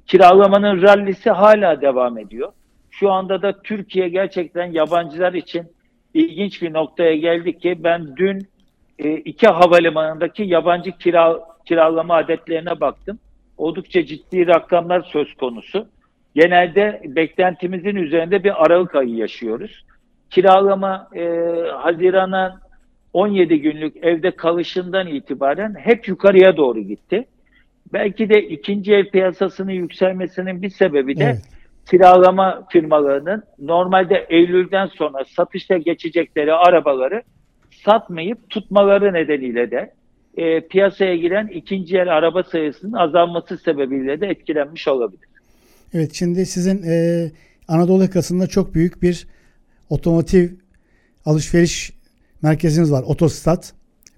kiralamanın 0.06 0.82
rallisi 0.82 1.30
hala 1.30 1.80
devam 1.80 2.18
ediyor. 2.18 2.52
Şu 2.90 3.12
anda 3.12 3.42
da 3.42 3.62
Türkiye 3.62 4.08
gerçekten 4.08 4.72
yabancılar 4.72 5.32
için 5.32 5.66
ilginç 6.14 6.62
bir 6.62 6.73
noktaya 6.73 7.16
geldi 7.16 7.59
ki 7.59 7.76
ben 7.85 8.16
dün 8.16 8.49
e, 8.99 9.14
iki 9.16 9.47
havalimanındaki 9.47 10.42
yabancı 10.42 10.92
kira, 10.92 11.40
kiralama 11.64 12.14
adetlerine 12.14 12.80
baktım. 12.80 13.18
Oldukça 13.59 14.06
ciddi 14.06 14.47
rakamlar 14.47 15.02
söz 15.02 15.35
konusu. 15.35 15.87
Genelde 16.35 17.02
beklentimizin 17.04 17.97
üzerinde 17.97 18.44
bir 18.44 18.64
Aralık 18.64 18.94
ayı 18.94 19.14
yaşıyoruz. 19.14 19.85
Kiralama 20.30 21.09
e, 21.16 21.23
Haziran'a 21.73 22.61
17 23.12 23.61
günlük 23.61 23.97
evde 23.97 24.30
kalışından 24.30 25.06
itibaren 25.06 25.75
hep 25.78 26.09
yukarıya 26.09 26.56
doğru 26.56 26.80
gitti. 26.80 27.26
Belki 27.92 28.28
de 28.28 28.42
ikinci 28.42 28.94
ev 28.94 29.04
piyasasının 29.04 29.73
yükselmesinin 29.73 30.62
bir 30.62 30.71
sebebi 30.71 31.16
de 31.16 31.25
evet 31.25 31.53
kiralama 31.90 32.66
firmalarının 32.70 33.42
normalde 33.58 34.26
Eylül'den 34.28 34.86
sonra 34.86 35.24
satışta 35.36 35.78
geçecekleri 35.78 36.52
arabaları 36.52 37.22
satmayıp 37.84 38.50
tutmaları 38.50 39.12
nedeniyle 39.12 39.70
de 39.70 39.94
e, 40.36 40.60
piyasaya 40.60 41.16
giren 41.16 41.46
ikinci 41.46 41.96
el 41.96 42.16
araba 42.16 42.42
sayısının 42.42 42.92
azalması 42.92 43.58
sebebiyle 43.58 44.20
de 44.20 44.26
etkilenmiş 44.26 44.88
olabilir. 44.88 45.28
Evet 45.94 46.10
şimdi 46.14 46.46
sizin 46.46 46.82
e, 46.82 47.30
Anadolu 47.68 48.02
yakasında 48.02 48.46
çok 48.46 48.74
büyük 48.74 49.02
bir 49.02 49.26
otomotiv 49.90 50.48
alışveriş 51.24 51.92
merkeziniz 52.42 52.92
var 52.92 53.02
Otostat. 53.06 53.72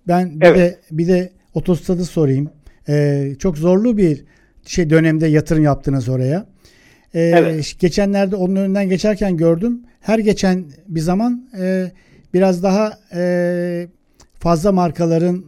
Ben 0.09 0.41
bir 0.41 0.47
evet. 0.47 0.57
de 0.57 0.79
bir 0.91 1.09
de 1.09 1.33
Otostad'ı 1.55 2.05
sorayım. 2.05 2.51
E, 2.89 3.27
çok 3.39 3.59
zorlu 3.59 3.97
bir 3.97 4.25
şey 4.67 4.91
dönemde 4.91 5.27
yatırım 5.27 5.65
yaptınız 5.65 6.09
oraya. 6.09 6.47
Ee, 7.17 7.21
evet. 7.21 7.77
Geçenlerde 7.81 8.37
onun 8.37 8.57
önünden 8.57 8.89
geçerken 8.89 9.37
gördüm. 9.37 9.83
Her 10.01 10.19
geçen 10.19 10.65
bir 10.89 11.01
zaman 11.01 11.49
e, 11.61 11.85
biraz 12.35 12.63
daha 12.63 12.93
e, 13.17 13.23
fazla 14.39 14.73
markaların 14.73 15.45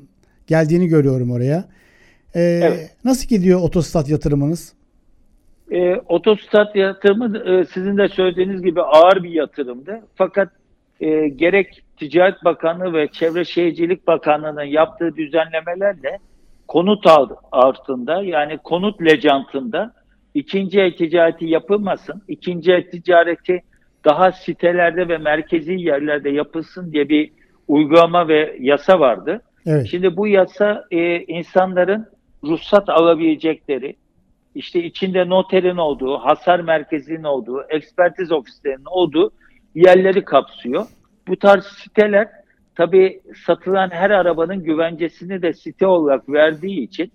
geldiğini 0.47 0.87
görüyorum 0.87 1.31
oraya. 1.31 1.65
E, 2.35 2.41
evet. 2.41 2.97
Nasıl 3.05 3.29
gidiyor 3.29 3.61
otostat 3.63 4.09
yatırımınız? 4.09 4.75
E, 5.71 5.95
otostat 5.95 6.77
yatırımı 6.77 7.39
e, 7.39 7.65
sizin 7.65 7.97
de 7.97 8.09
söylediğiniz 8.09 8.63
gibi 8.63 8.83
ağır 8.83 9.23
bir 9.23 9.31
yatırımdı. 9.31 10.01
Fakat 10.15 10.49
e, 11.01 11.29
gerek 11.29 11.83
Ticaret 11.97 12.45
Bakanlığı 12.45 12.93
ve 12.93 13.09
Çevre 13.09 13.45
Şehircilik 13.45 14.07
Bakanlığı'nın 14.07 14.63
yaptığı 14.63 15.17
düzenlemelerle 15.17 16.19
konut 16.69 17.07
altında 17.53 18.23
yani 18.23 18.59
konut 18.59 19.03
lejantında 19.03 19.98
ikinci 20.39 20.81
el 20.81 20.97
ticareti 20.97 21.45
yapılmasın, 21.47 22.23
ikinci 22.29 22.73
el 22.73 22.91
ticareti 22.91 23.63
daha 24.05 24.33
sitelerde 24.33 25.09
ve 25.09 25.19
merkezi 25.19 25.73
yerlerde 25.73 26.31
yapılsın 26.31 26.93
diye 26.93 27.09
bir 27.09 27.31
uygulama 27.69 28.29
ve 28.29 28.57
yasa 28.61 29.01
vardı. 29.01 29.41
Evet. 29.67 29.87
Şimdi 29.91 30.17
bu 30.17 30.29
yasa 30.29 30.85
e, 30.91 31.21
insanların 31.21 32.07
ruhsat 32.45 32.89
alabilecekleri, 32.89 33.97
işte 34.55 34.85
içinde 34.85 35.29
noterin 35.29 35.77
olduğu, 35.77 36.19
hasar 36.19 36.61
merkezinin 36.61 37.25
olduğu, 37.25 37.63
ekspertiz 37.69 38.33
ofislerinin 38.33 38.87
olduğu 38.91 39.31
yerleri 39.75 40.25
kapsıyor. 40.25 40.87
Bu 41.29 41.37
tarz 41.37 41.65
siteler 41.65 42.29
tabii 42.75 43.21
satılan 43.47 43.91
her 43.91 44.11
arabanın 44.11 44.63
güvencesini 44.63 45.43
de 45.43 45.53
site 45.53 45.87
olarak 45.87 46.29
verdiği 46.29 46.81
için 46.81 47.13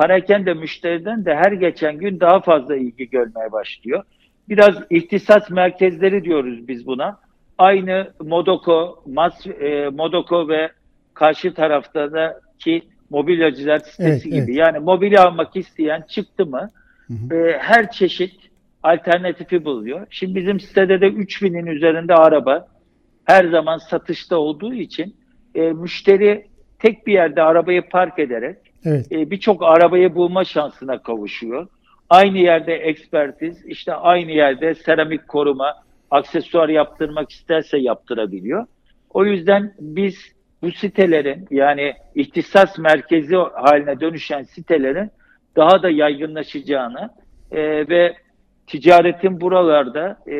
parakende 0.00 0.54
müşteriden 0.54 1.24
de 1.24 1.34
her 1.34 1.52
geçen 1.52 1.98
gün 1.98 2.20
daha 2.20 2.40
fazla 2.40 2.76
ilgi 2.76 3.10
görmeye 3.10 3.52
başlıyor. 3.52 4.02
Biraz 4.48 4.74
ihtisas 4.90 5.50
merkezleri 5.50 6.24
diyoruz 6.24 6.68
biz 6.68 6.86
buna. 6.86 7.18
Aynı 7.58 8.12
Modoko, 8.20 9.04
Mas, 9.06 9.46
e, 9.46 9.88
Modoko 9.92 10.48
ve 10.48 10.70
karşı 11.14 11.54
tarafta 11.54 12.12
da 12.12 12.40
ki 12.58 12.82
mobilyacılar 13.10 13.78
sitesi 13.78 14.08
evet, 14.08 14.24
gibi. 14.24 14.36
Evet. 14.36 14.56
Yani 14.56 14.78
mobilya 14.78 15.24
almak 15.24 15.56
isteyen 15.56 16.02
çıktı 16.08 16.46
mı 16.46 16.70
hı 17.06 17.14
hı. 17.14 17.36
E, 17.36 17.58
her 17.58 17.90
çeşit 17.90 18.34
alternatifi 18.82 19.64
buluyor. 19.64 20.06
Şimdi 20.10 20.34
bizim 20.34 20.60
sitede 20.60 21.00
de 21.00 21.06
3000'in 21.06 21.66
üzerinde 21.66 22.14
araba 22.14 22.66
her 23.24 23.44
zaman 23.44 23.78
satışta 23.78 24.36
olduğu 24.36 24.74
için 24.74 25.16
e, 25.54 25.60
müşteri 25.60 26.46
tek 26.78 27.06
bir 27.06 27.12
yerde 27.12 27.42
arabayı 27.42 27.88
park 27.88 28.18
ederek 28.18 28.69
evet. 28.84 29.12
e, 29.12 29.30
birçok 29.30 29.62
arabayı 29.62 30.14
bulma 30.14 30.44
şansına 30.44 31.02
kavuşuyor. 31.02 31.66
Aynı 32.10 32.38
yerde 32.38 32.74
ekspertiz, 32.74 33.66
işte 33.66 33.94
aynı 33.94 34.30
yerde 34.30 34.74
seramik 34.74 35.28
koruma, 35.28 35.74
aksesuar 36.10 36.68
yaptırmak 36.68 37.30
isterse 37.30 37.78
yaptırabiliyor. 37.78 38.66
O 39.10 39.24
yüzden 39.24 39.74
biz 39.80 40.32
bu 40.62 40.70
sitelerin 40.70 41.46
yani 41.50 41.94
ihtisas 42.14 42.78
merkezi 42.78 43.36
haline 43.36 44.00
dönüşen 44.00 44.42
sitelerin 44.42 45.10
daha 45.56 45.82
da 45.82 45.90
yaygınlaşacağını 45.90 47.10
e, 47.52 47.88
ve 47.88 48.16
ticaretin 48.66 49.40
buralarda 49.40 50.18
e, 50.26 50.32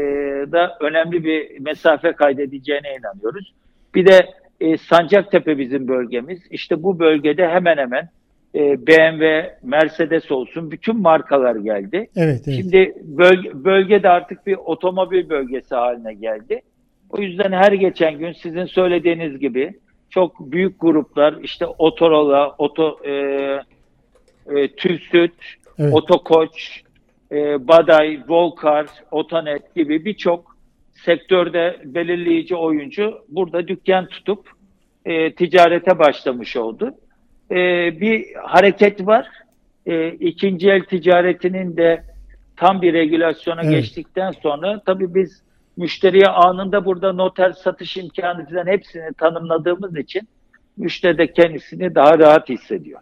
da 0.53 0.77
önemli 0.81 1.25
bir 1.25 1.61
mesafe 1.61 2.13
kaydedeceğine 2.13 2.97
inanıyoruz. 3.01 3.55
Bir 3.95 4.07
de 4.07 4.35
e, 4.61 4.77
Sancaktepe 4.77 5.59
bizim 5.59 5.89
bölgemiz. 5.89 6.41
İşte 6.51 6.83
bu 6.83 6.99
bölgede 6.99 7.49
hemen 7.49 7.77
hemen 7.77 8.09
e, 8.55 8.87
BMW, 8.87 9.55
Mercedes 9.63 10.31
olsun 10.31 10.71
bütün 10.71 11.01
markalar 11.01 11.57
geldi. 11.57 12.11
Evet, 12.17 12.43
evet. 12.47 12.57
Şimdi 12.57 12.95
bölge, 13.03 13.65
bölgede 13.65 14.09
artık 14.09 14.47
bir 14.47 14.57
otomobil 14.57 15.29
bölgesi 15.29 15.75
haline 15.75 16.15
geldi. 16.15 16.63
O 17.11 17.21
yüzden 17.21 17.53
her 17.53 17.73
geçen 17.73 18.19
gün 18.19 18.33
sizin 18.33 18.65
söylediğiniz 18.65 19.39
gibi 19.39 19.75
çok 20.11 20.53
büyük 20.53 20.81
gruplar 20.81 21.35
işte 21.43 21.67
Otorola, 21.67 22.55
Oto, 22.59 22.99
e, 23.05 23.13
e, 24.47 24.69
TÜSÜT, 24.77 25.33
evet. 25.79 25.95
Otokoç, 25.95 26.83
e, 27.33 27.69
Baday, 27.69 28.21
Volkar, 28.29 28.87
Otanet 29.11 29.75
gibi 29.75 30.05
birçok 30.05 30.57
sektörde 31.05 31.81
belirleyici 31.85 32.57
oyuncu 32.57 33.15
burada 33.29 33.69
dükkan 33.69 34.07
tutup 34.07 34.49
e, 35.05 35.35
ticarete 35.35 35.99
başlamış 35.99 36.57
oldu. 36.57 36.95
E, 37.51 37.57
bir 38.01 38.35
hareket 38.35 39.07
var. 39.07 39.29
E, 39.87 40.09
ikinci 40.11 40.71
el 40.71 40.85
ticaretinin 40.85 41.77
de 41.77 42.03
tam 42.57 42.83
bir 42.83 42.93
regülasyona 42.93 43.63
evet. 43.63 43.73
geçtikten 43.73 44.31
sonra 44.31 44.83
tabii 44.87 45.15
biz 45.15 45.43
müşteriye 45.77 46.27
anında 46.27 46.85
burada 46.85 47.13
noter 47.13 47.53
satış 47.53 47.97
imkanı 47.97 48.47
falan 48.47 48.67
hepsini 48.67 49.13
tanımladığımız 49.19 49.97
için 49.97 50.29
müşteri 50.77 51.19
de 51.19 51.33
kendisini 51.33 51.95
daha 51.95 52.19
rahat 52.19 52.49
hissediyor. 52.49 53.01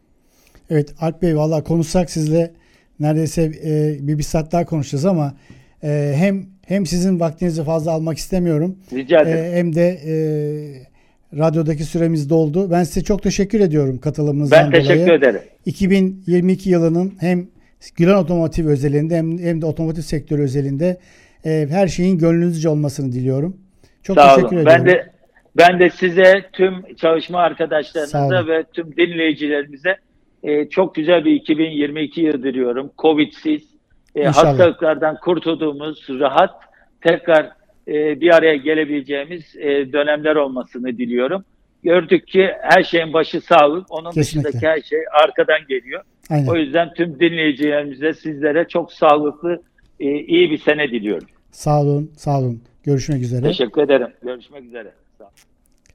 Evet 0.71 0.95
Alp 1.01 1.23
Bey 1.23 1.37
valla 1.37 1.65
konuşsak 1.65 2.11
sizle 2.11 2.53
neredeyse 3.01 3.43
e, 3.43 3.97
bir, 4.07 4.19
bir 4.19 4.23
saat 4.23 4.53
daha 4.53 4.65
konuşacağız 4.65 5.07
ama 5.07 5.35
e, 5.83 6.13
hem 6.17 6.47
hem 6.67 6.87
sizin 6.87 7.21
vaktinizi 7.21 7.65
fazla 7.65 7.91
almak 7.91 8.19
istemiyorum. 8.19 8.79
Rica 8.93 9.21
ederim. 9.21 9.45
E, 9.45 9.57
hem 9.57 9.75
de 9.75 9.89
e, 10.07 10.15
radyodaki 11.37 11.85
süremiz 11.85 12.31
doldu. 12.31 12.71
Ben 12.71 12.83
size 12.83 13.05
çok 13.05 13.23
teşekkür 13.23 13.61
ediyorum 13.61 13.99
katılımınızdan 13.99 14.59
dolayı. 14.59 14.73
Ben 14.73 14.81
teşekkür 14.81 15.07
dolayı. 15.07 15.19
ederim. 15.19 15.41
2022 15.67 16.71
yılının 16.71 17.13
hem 17.21 17.47
Gülen 17.97 18.15
Otomotiv 18.15 18.67
özelinde 18.67 19.17
hem, 19.17 19.39
hem 19.39 19.63
de 19.63 19.67
otomotiv 19.67 20.03
sektörü 20.03 20.43
özelinde 20.43 20.99
e, 21.45 21.67
her 21.71 21.89
şeyin 21.89 22.19
gönlünüzce 22.19 22.69
olmasını 22.69 23.13
diliyorum. 23.13 23.57
Çok 24.03 24.17
Sağ 24.17 24.35
teşekkür 24.35 24.57
olun. 24.57 24.63
ediyorum. 24.63 24.87
Ben 24.87 24.95
de 24.95 25.11
ben 25.57 25.81
de 25.81 25.91
size 25.91 26.33
tüm 26.53 26.95
çalışma 26.95 27.39
arkadaşlarınıza 27.39 28.47
ve 28.47 28.65
tüm 28.73 28.97
dinleyicilerimize 28.97 29.97
e, 30.43 30.69
çok 30.69 30.95
güzel 30.95 31.25
bir 31.25 31.33
2022 31.33 32.21
yıl 32.21 32.43
diliyorum. 32.43 32.91
Covid'siz, 32.99 33.63
e, 34.15 34.25
hastalıklardan 34.25 35.17
kurtulduğumuz, 35.25 36.07
rahat 36.09 36.51
tekrar 37.01 37.51
e, 37.89 38.21
bir 38.21 38.35
araya 38.35 38.57
gelebileceğimiz 38.57 39.57
e, 39.57 39.93
dönemler 39.93 40.37
olmasını 40.37 40.99
diliyorum. 40.99 41.45
Gördük 41.83 42.29
ki 42.29 42.51
her 42.63 42.83
şeyin 42.83 43.13
başı 43.13 43.41
sağlık, 43.41 43.93
onun 43.93 44.11
Kesinlikle. 44.11 44.49
dışındaki 44.49 44.67
her 44.67 44.81
şey 44.83 44.99
arkadan 45.23 45.61
geliyor. 45.69 46.03
Aynen. 46.31 46.47
O 46.47 46.57
yüzden 46.57 46.95
tüm 46.95 47.21
dinleyicilerimize, 47.21 48.15
sizlere 48.15 48.69
çok 48.69 48.93
sağlıklı, 48.93 49.63
e, 50.01 50.11
iyi 50.11 50.51
bir 50.51 50.59
sene 50.59 50.91
diliyorum. 50.91 51.29
Sağ 51.51 51.83
olun, 51.83 52.11
sağ 52.17 52.39
olun. 52.39 52.63
Görüşmek 52.85 53.23
üzere. 53.23 53.43
Teşekkür 53.43 53.83
ederim. 53.83 54.09
Görüşmek 54.23 54.65
üzere. 54.65 54.93
Sağ 55.19 55.31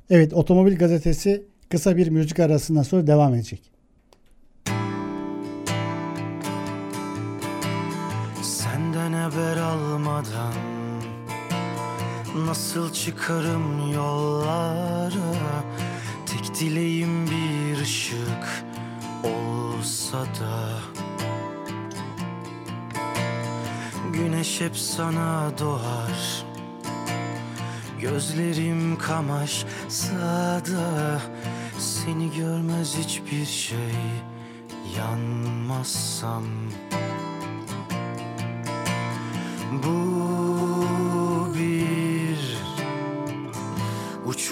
Evet, 0.09 0.33
Otomobil 0.33 0.77
Gazetesi 0.77 1.43
kısa 1.69 1.97
bir 1.97 2.09
müzik 2.09 2.39
arasından 2.39 2.83
sonra 2.83 3.07
devam 3.07 3.33
edecek. 3.33 3.61
Senden 8.41 9.13
haber 9.13 9.57
almadan 9.57 10.72
Nasıl 12.35 12.93
çıkarım 12.93 13.93
yollara 13.93 15.63
Tek 16.25 16.59
dileğim 16.59 17.27
bir 17.27 17.81
ışık 17.81 18.65
olsa 19.23 20.21
da. 20.21 20.79
Güneş 24.13 24.61
hep 24.61 24.77
sana 24.77 25.51
doğar. 25.59 26.45
Gözlerim 28.01 28.97
kamaşsa 28.97 30.61
da 30.65 31.21
Seni 31.79 32.31
görmez 32.37 32.97
hiçbir 32.97 33.45
şey 33.45 33.95
Yanmazsam. 34.97 36.43
Bu 39.83 40.42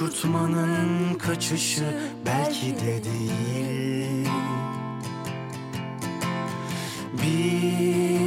Uçurtmanın 0.02 1.14
kaçışı 1.14 2.00
belki 2.26 2.76
de 2.76 3.04
değil. 3.04 4.28
Bilmem 7.24 8.18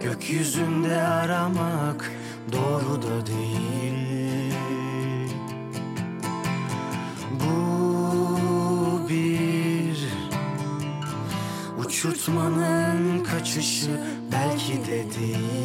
Gökyüzünde 0.00 1.02
aramak 1.02 2.10
doğru 2.52 3.02
da 3.02 3.26
değil. 3.26 4.54
Bu 7.40 9.08
bir 9.08 10.08
Uçurtmanın 11.78 13.24
kaçışı 13.24 14.00
belki 14.32 14.86
de 14.86 15.04
değil 15.20 15.59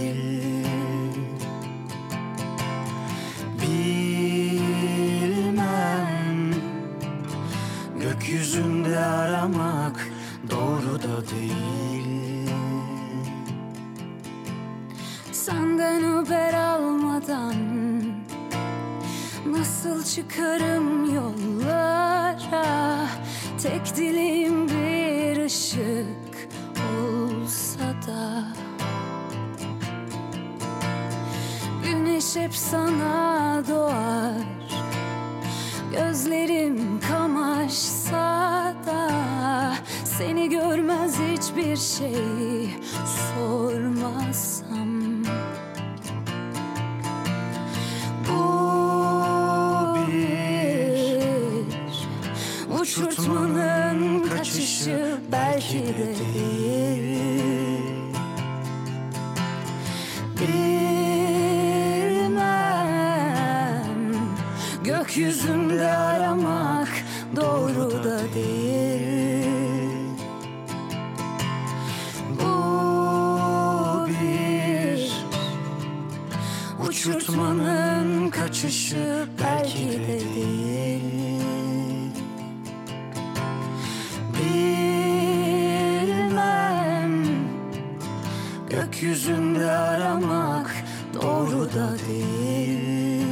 Uçurtmanın 77.15 78.29
kaçışı 78.29 79.27
belki 79.43 79.89
de 79.89 80.19
değil. 80.35 81.01
Bilmem 85.93 87.25
Gökyüzünde 88.69 89.71
aramak 89.71 90.75
doğru 91.13 91.69
da 91.73 91.95
değil. 92.09 93.25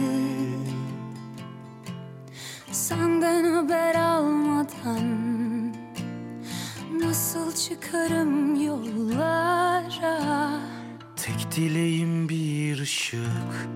Senden 2.72 3.54
haber 3.54 3.96
almadan 3.96 5.04
Nasıl 7.00 7.56
çıkarım 7.56 8.66
yollara 8.66 9.53
dileğim 11.56 12.30
bir 12.30 12.80
ışık 12.82 13.70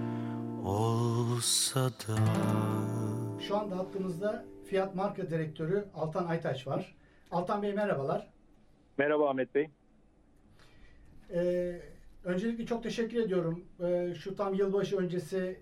olsa 0.65 1.89
da 1.89 2.17
Şu 3.47 3.57
anda 3.57 3.77
hattımızda 3.77 4.45
Fiyat 4.65 4.95
Marka 4.95 5.29
Direktörü 5.29 5.85
Altan 5.95 6.25
Aytaç 6.25 6.67
var. 6.67 6.95
Altan 7.31 7.63
Bey 7.63 7.73
merhabalar. 7.73 8.27
Merhaba 8.97 9.29
Ahmet 9.29 9.55
Bey. 9.55 9.69
Ee, 11.33 11.81
öncelikle 12.23 12.65
çok 12.65 12.83
teşekkür 12.83 13.17
ediyorum. 13.17 13.65
Ee, 13.83 14.13
şu 14.19 14.35
tam 14.35 14.53
yılbaşı 14.53 14.97
öncesi 14.97 15.59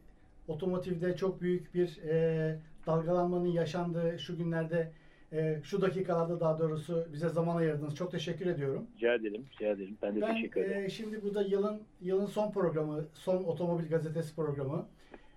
otomotivde 0.48 1.16
çok 1.16 1.42
büyük 1.42 1.74
bir 1.74 1.98
e, 1.98 2.60
dalgalanmanın 2.88 3.48
yaşandığı 3.52 4.20
şu 4.20 4.38
günlerde, 4.38 4.92
e, 5.36 5.60
şu 5.64 5.82
dakikalarda 5.82 6.40
daha 6.40 6.60
doğrusu 6.60 7.08
bize 7.14 7.30
zaman 7.30 7.56
ayırdınız. 7.56 7.96
Çok 7.96 8.12
teşekkür 8.12 8.46
ediyorum. 8.46 8.88
Rica 8.98 9.14
ederim, 9.14 9.46
rica 9.54 9.72
ederim. 9.72 9.98
Ben 10.02 10.16
de 10.16 10.22
Ben 10.22 10.36
teşekkür 10.36 10.62
ederim. 10.62 10.86
e, 10.86 10.90
şimdi 10.90 11.24
burada 11.24 11.42
yılın 11.42 11.82
yılın 12.02 12.26
son 12.26 12.52
programı, 12.52 13.06
son 13.14 13.44
otomobil 13.44 13.90
gazetesi 13.90 14.36
programı. 14.36 14.86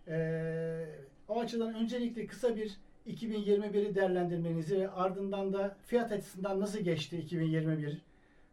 E, 0.09 0.19
o 1.29 1.41
açıdan 1.41 1.75
öncelikle 1.75 2.27
kısa 2.27 2.57
bir 2.57 2.77
2021'i 3.09 3.95
değerlendirmenizi 3.95 4.81
ve 4.81 4.91
ardından 4.91 5.53
da 5.53 5.77
fiyat 5.87 6.13
açısından 6.13 6.61
nasıl 6.61 6.79
geçti 6.79 7.19
2021? 7.19 8.03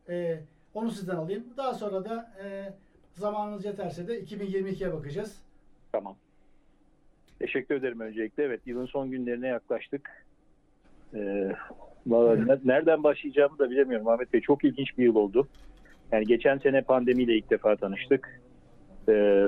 E, 0.10 0.40
onu 0.74 0.92
sizden 0.92 1.16
alayım. 1.16 1.44
Daha 1.58 1.74
sonra 1.74 2.06
da 2.06 2.32
e, 2.44 2.74
zamanınız 3.14 3.66
yeterse 3.66 4.08
de 4.08 4.24
2022'ye 4.24 4.94
bakacağız. 4.94 5.42
Tamam. 5.92 6.16
Teşekkür 7.40 7.76
ederim 7.76 8.00
öncelikle. 8.00 8.44
Evet, 8.44 8.62
yılın 8.66 8.86
son 8.86 9.12
günlerine 9.12 9.48
yaklaştık. 9.48 10.25
Ee, 11.15 11.51
nereden 12.65 13.04
başlayacağımı 13.04 13.60
da 13.60 13.69
bilemiyorum 13.69 14.08
Ahmet 14.08 14.34
Bey. 14.34 14.41
Çok 14.41 14.63
ilginç 14.63 14.97
bir 14.97 15.04
yıl 15.04 15.15
oldu. 15.15 15.47
Yani 16.12 16.25
geçen 16.25 16.58
sene 16.58 16.82
pandemiyle 16.82 17.36
ilk 17.36 17.49
defa 17.49 17.75
tanıştık. 17.75 18.41
Ee, 19.10 19.45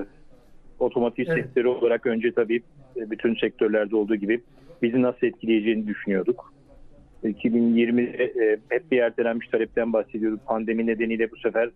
otomotiv 0.80 1.26
Evet. 1.28 1.44
sektörü 1.44 1.68
olarak 1.68 2.06
önce 2.06 2.32
tabii 2.32 2.62
e, 2.96 3.12
bütün 3.12 3.36
sektörlerde 3.36 3.96
olduğu 3.96 4.16
gibi 4.16 4.42
bizi 4.82 5.02
nasıl 5.02 5.28
etkileyeceğini 5.28 5.88
düşünüyorduk. 5.88 6.54
2020'de 7.24 8.24
e, 8.24 8.58
hep 8.70 8.92
bir 8.92 8.98
ertelenmiş 8.98 9.48
talepten 9.48 9.94
bahsediyorduk. 9.94 10.46
Pandemi 10.46 10.88
nedeniyle 10.88 11.32
bu 11.32 11.38
sefer 11.38 11.70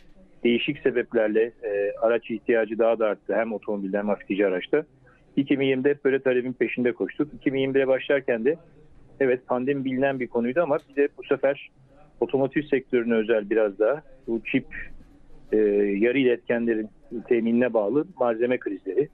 değişik 0.43 0.79
sebeplerle 0.79 1.51
e, 1.63 1.91
araç 2.01 2.31
ihtiyacı 2.31 2.79
daha 2.79 2.99
da 2.99 3.07
arttı. 3.07 3.35
Hem 3.35 3.53
otomobilde 3.53 3.97
hem 3.97 4.07
hafifçe 4.07 4.47
araçta. 4.47 4.85
2020'de 5.37 5.89
hep 5.89 6.05
böyle 6.05 6.19
talebin 6.19 6.53
peşinde 6.53 6.91
koştuk. 6.91 7.33
2021'e 7.45 7.87
başlarken 7.87 8.45
de 8.45 8.55
evet 9.21 9.47
pandemi 9.47 9.85
bilinen 9.85 10.19
bir 10.19 10.27
konuydu 10.27 10.61
ama 10.61 10.77
bir 10.89 10.95
de 10.95 11.07
bu 11.17 11.23
sefer 11.23 11.71
otomotiv 12.19 12.61
sektörüne 12.61 13.13
özel 13.13 13.49
biraz 13.49 13.79
daha 13.79 14.01
bu 14.27 14.41
çip 14.51 14.65
e, 15.51 15.57
yarı 15.97 16.17
iletkenlerin 16.17 16.89
teminine 17.27 17.73
bağlı 17.73 18.05
malzeme 18.19 18.57
krizleri 18.57 19.09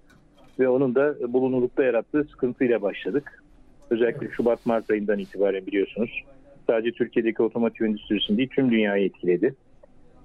ve 0.60 0.70
onun 0.70 0.96
da 0.96 1.34
bulunurlukta 1.34 1.84
yarattığı 1.84 2.24
sıkıntıyla 2.24 2.82
başladık. 2.82 3.43
Özellikle 3.89 4.30
Şubat-Mart 4.30 4.91
ayından 4.91 5.20
itibaren 5.20 5.65
biliyorsunuz. 5.65 6.24
Sadece 6.67 6.91
Türkiye'deki 6.91 7.43
otomotiv 7.43 7.86
endüstrisini 7.86 8.38
değil 8.38 8.50
tüm 8.50 8.72
dünyayı 8.72 9.06
etkiledi. 9.06 9.56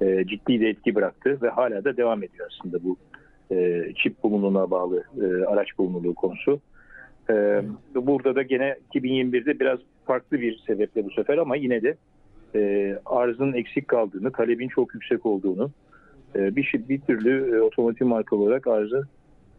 E, 0.00 0.24
ciddi 0.26 0.60
de 0.60 0.68
etki 0.68 0.94
bıraktı 0.94 1.38
ve 1.42 1.48
hala 1.48 1.84
da 1.84 1.96
devam 1.96 2.22
ediyor 2.22 2.48
aslında 2.50 2.84
bu 2.84 2.96
e, 3.50 3.84
çip 3.96 4.22
bulunurluğuna 4.22 4.70
bağlı 4.70 5.04
e, 5.22 5.44
araç 5.44 5.78
bulunurluğu 5.78 6.14
konusu. 6.14 6.60
E, 7.32 7.62
burada 7.94 8.34
da 8.34 8.42
gene 8.42 8.76
2021'de 8.94 9.60
biraz 9.60 9.78
farklı 10.04 10.40
bir 10.40 10.58
sebeple 10.66 11.04
bu 11.04 11.10
sefer 11.10 11.38
ama 11.38 11.56
yine 11.56 11.82
de 11.82 11.96
e, 12.54 12.94
arzın 13.06 13.52
eksik 13.52 13.88
kaldığını, 13.88 14.32
talebin 14.32 14.68
çok 14.68 14.94
yüksek 14.94 15.26
olduğunu, 15.26 15.70
e, 16.36 16.56
bir, 16.56 16.74
bir 16.88 17.00
türlü 17.00 17.56
e, 17.56 17.60
otomotiv 17.60 18.06
marka 18.06 18.36
olarak 18.36 18.66
arzı 18.66 19.08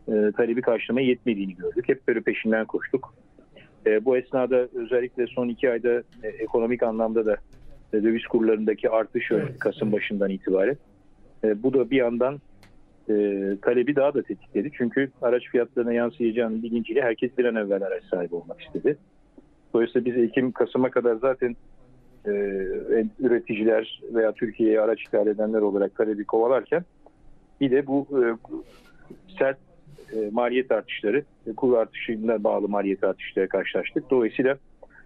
e, 0.08 0.32
talebi 0.38 0.62
karşılamaya 0.62 1.08
yetmediğini 1.08 1.56
gördük. 1.56 1.90
Hep 1.90 2.08
böyle 2.08 2.22
peşinden 2.22 2.66
koştuk. 2.66 3.14
E, 3.86 4.06
bu 4.06 4.18
esnada 4.18 4.68
özellikle 4.74 5.28
son 5.28 5.48
iki 5.48 5.72
ayda 5.72 6.04
e, 6.24 6.28
ekonomik 6.28 6.84
anlamda 6.84 7.26
da 7.26 7.38
e, 7.94 8.04
döviz 8.04 8.26
kurlarındaki 8.26 8.90
artış 8.90 9.32
Evet. 9.32 9.60
Kasım 9.60 9.92
başından 9.92 10.30
itibaren. 10.30 10.78
E, 11.44 11.64
bu 11.64 11.74
da 11.74 11.92
bir 11.92 11.98
yandan 11.98 12.40
e, 13.10 13.14
talebi 13.62 13.96
daha 13.96 14.14
da 14.14 14.22
tetikledi. 14.22 14.72
Çünkü 14.78 15.12
araç 15.22 15.44
fiyatlarına 15.50 15.94
yansıyacağının 15.94 16.64
bilinciyle 16.64 17.02
herkes 17.02 17.38
bir 17.38 17.46
an 17.46 17.56
evvel 17.56 17.84
araç 17.84 18.04
sahibi 18.04 18.36
olmak 18.36 18.62
istedi. 18.62 18.98
Dolayısıyla 19.74 20.06
biz 20.06 20.24
Ekim 20.24 20.52
Kasım'a 20.52 20.90
kadar 20.90 21.16
zaten 21.16 21.56
e, 22.26 22.32
üreticiler 23.20 24.02
veya 24.14 24.32
Türkiye'ye 24.32 24.82
araç 24.82 25.02
ithal 25.02 25.28
edenler 25.28 25.62
olarak 25.62 25.96
talebi 25.96 26.26
kovalarken 26.26 26.84
bir 27.62 27.72
de 27.72 27.88
bu 27.88 28.08
e, 28.12 28.24
sert 29.40 29.58
e, 30.14 30.30
maliyet 30.32 30.72
artışları, 30.72 31.24
e, 31.48 31.54
kur 31.54 31.78
artışına 31.78 32.44
bağlı 32.44 32.70
maliyet 32.70 33.04
artışlara 33.04 33.48
karşılaştık. 33.48 34.10
Dolayısıyla 34.10 34.58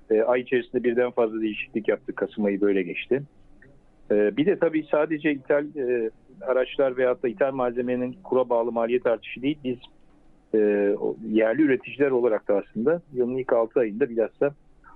e, 0.10 0.22
ay 0.22 0.42
içerisinde 0.42 0.84
birden 0.84 1.12
fazla 1.12 1.42
değişiklik 1.42 1.88
yaptık. 1.88 2.16
Kasım 2.16 2.46
ayı 2.46 2.62
böyle 2.62 2.84
geçti. 2.84 3.24
E, 4.12 4.38
bir 4.38 4.46
de 4.46 4.60
tabii 4.60 4.86
sadece 4.92 5.32
ithal 5.32 5.66
e, 5.76 6.10
araçlar 6.42 6.98
veyahut 6.98 7.24
da 7.24 7.28
ithal 7.28 7.52
malzemenin 7.54 8.18
kura 8.24 8.50
bağlı 8.50 8.72
maliyet 8.72 9.06
artışı 9.06 9.42
değil. 9.42 9.58
Biz 9.64 9.78
e, 10.54 10.60
yerli 11.32 11.62
üreticiler 11.62 12.12
olarak 12.12 12.48
da 12.48 12.56
aslında 12.58 13.02
yılın 13.14 13.38
ilk 13.38 13.54
6 13.54 13.80
ayında 13.80 14.10
bilhassa 14.10 14.54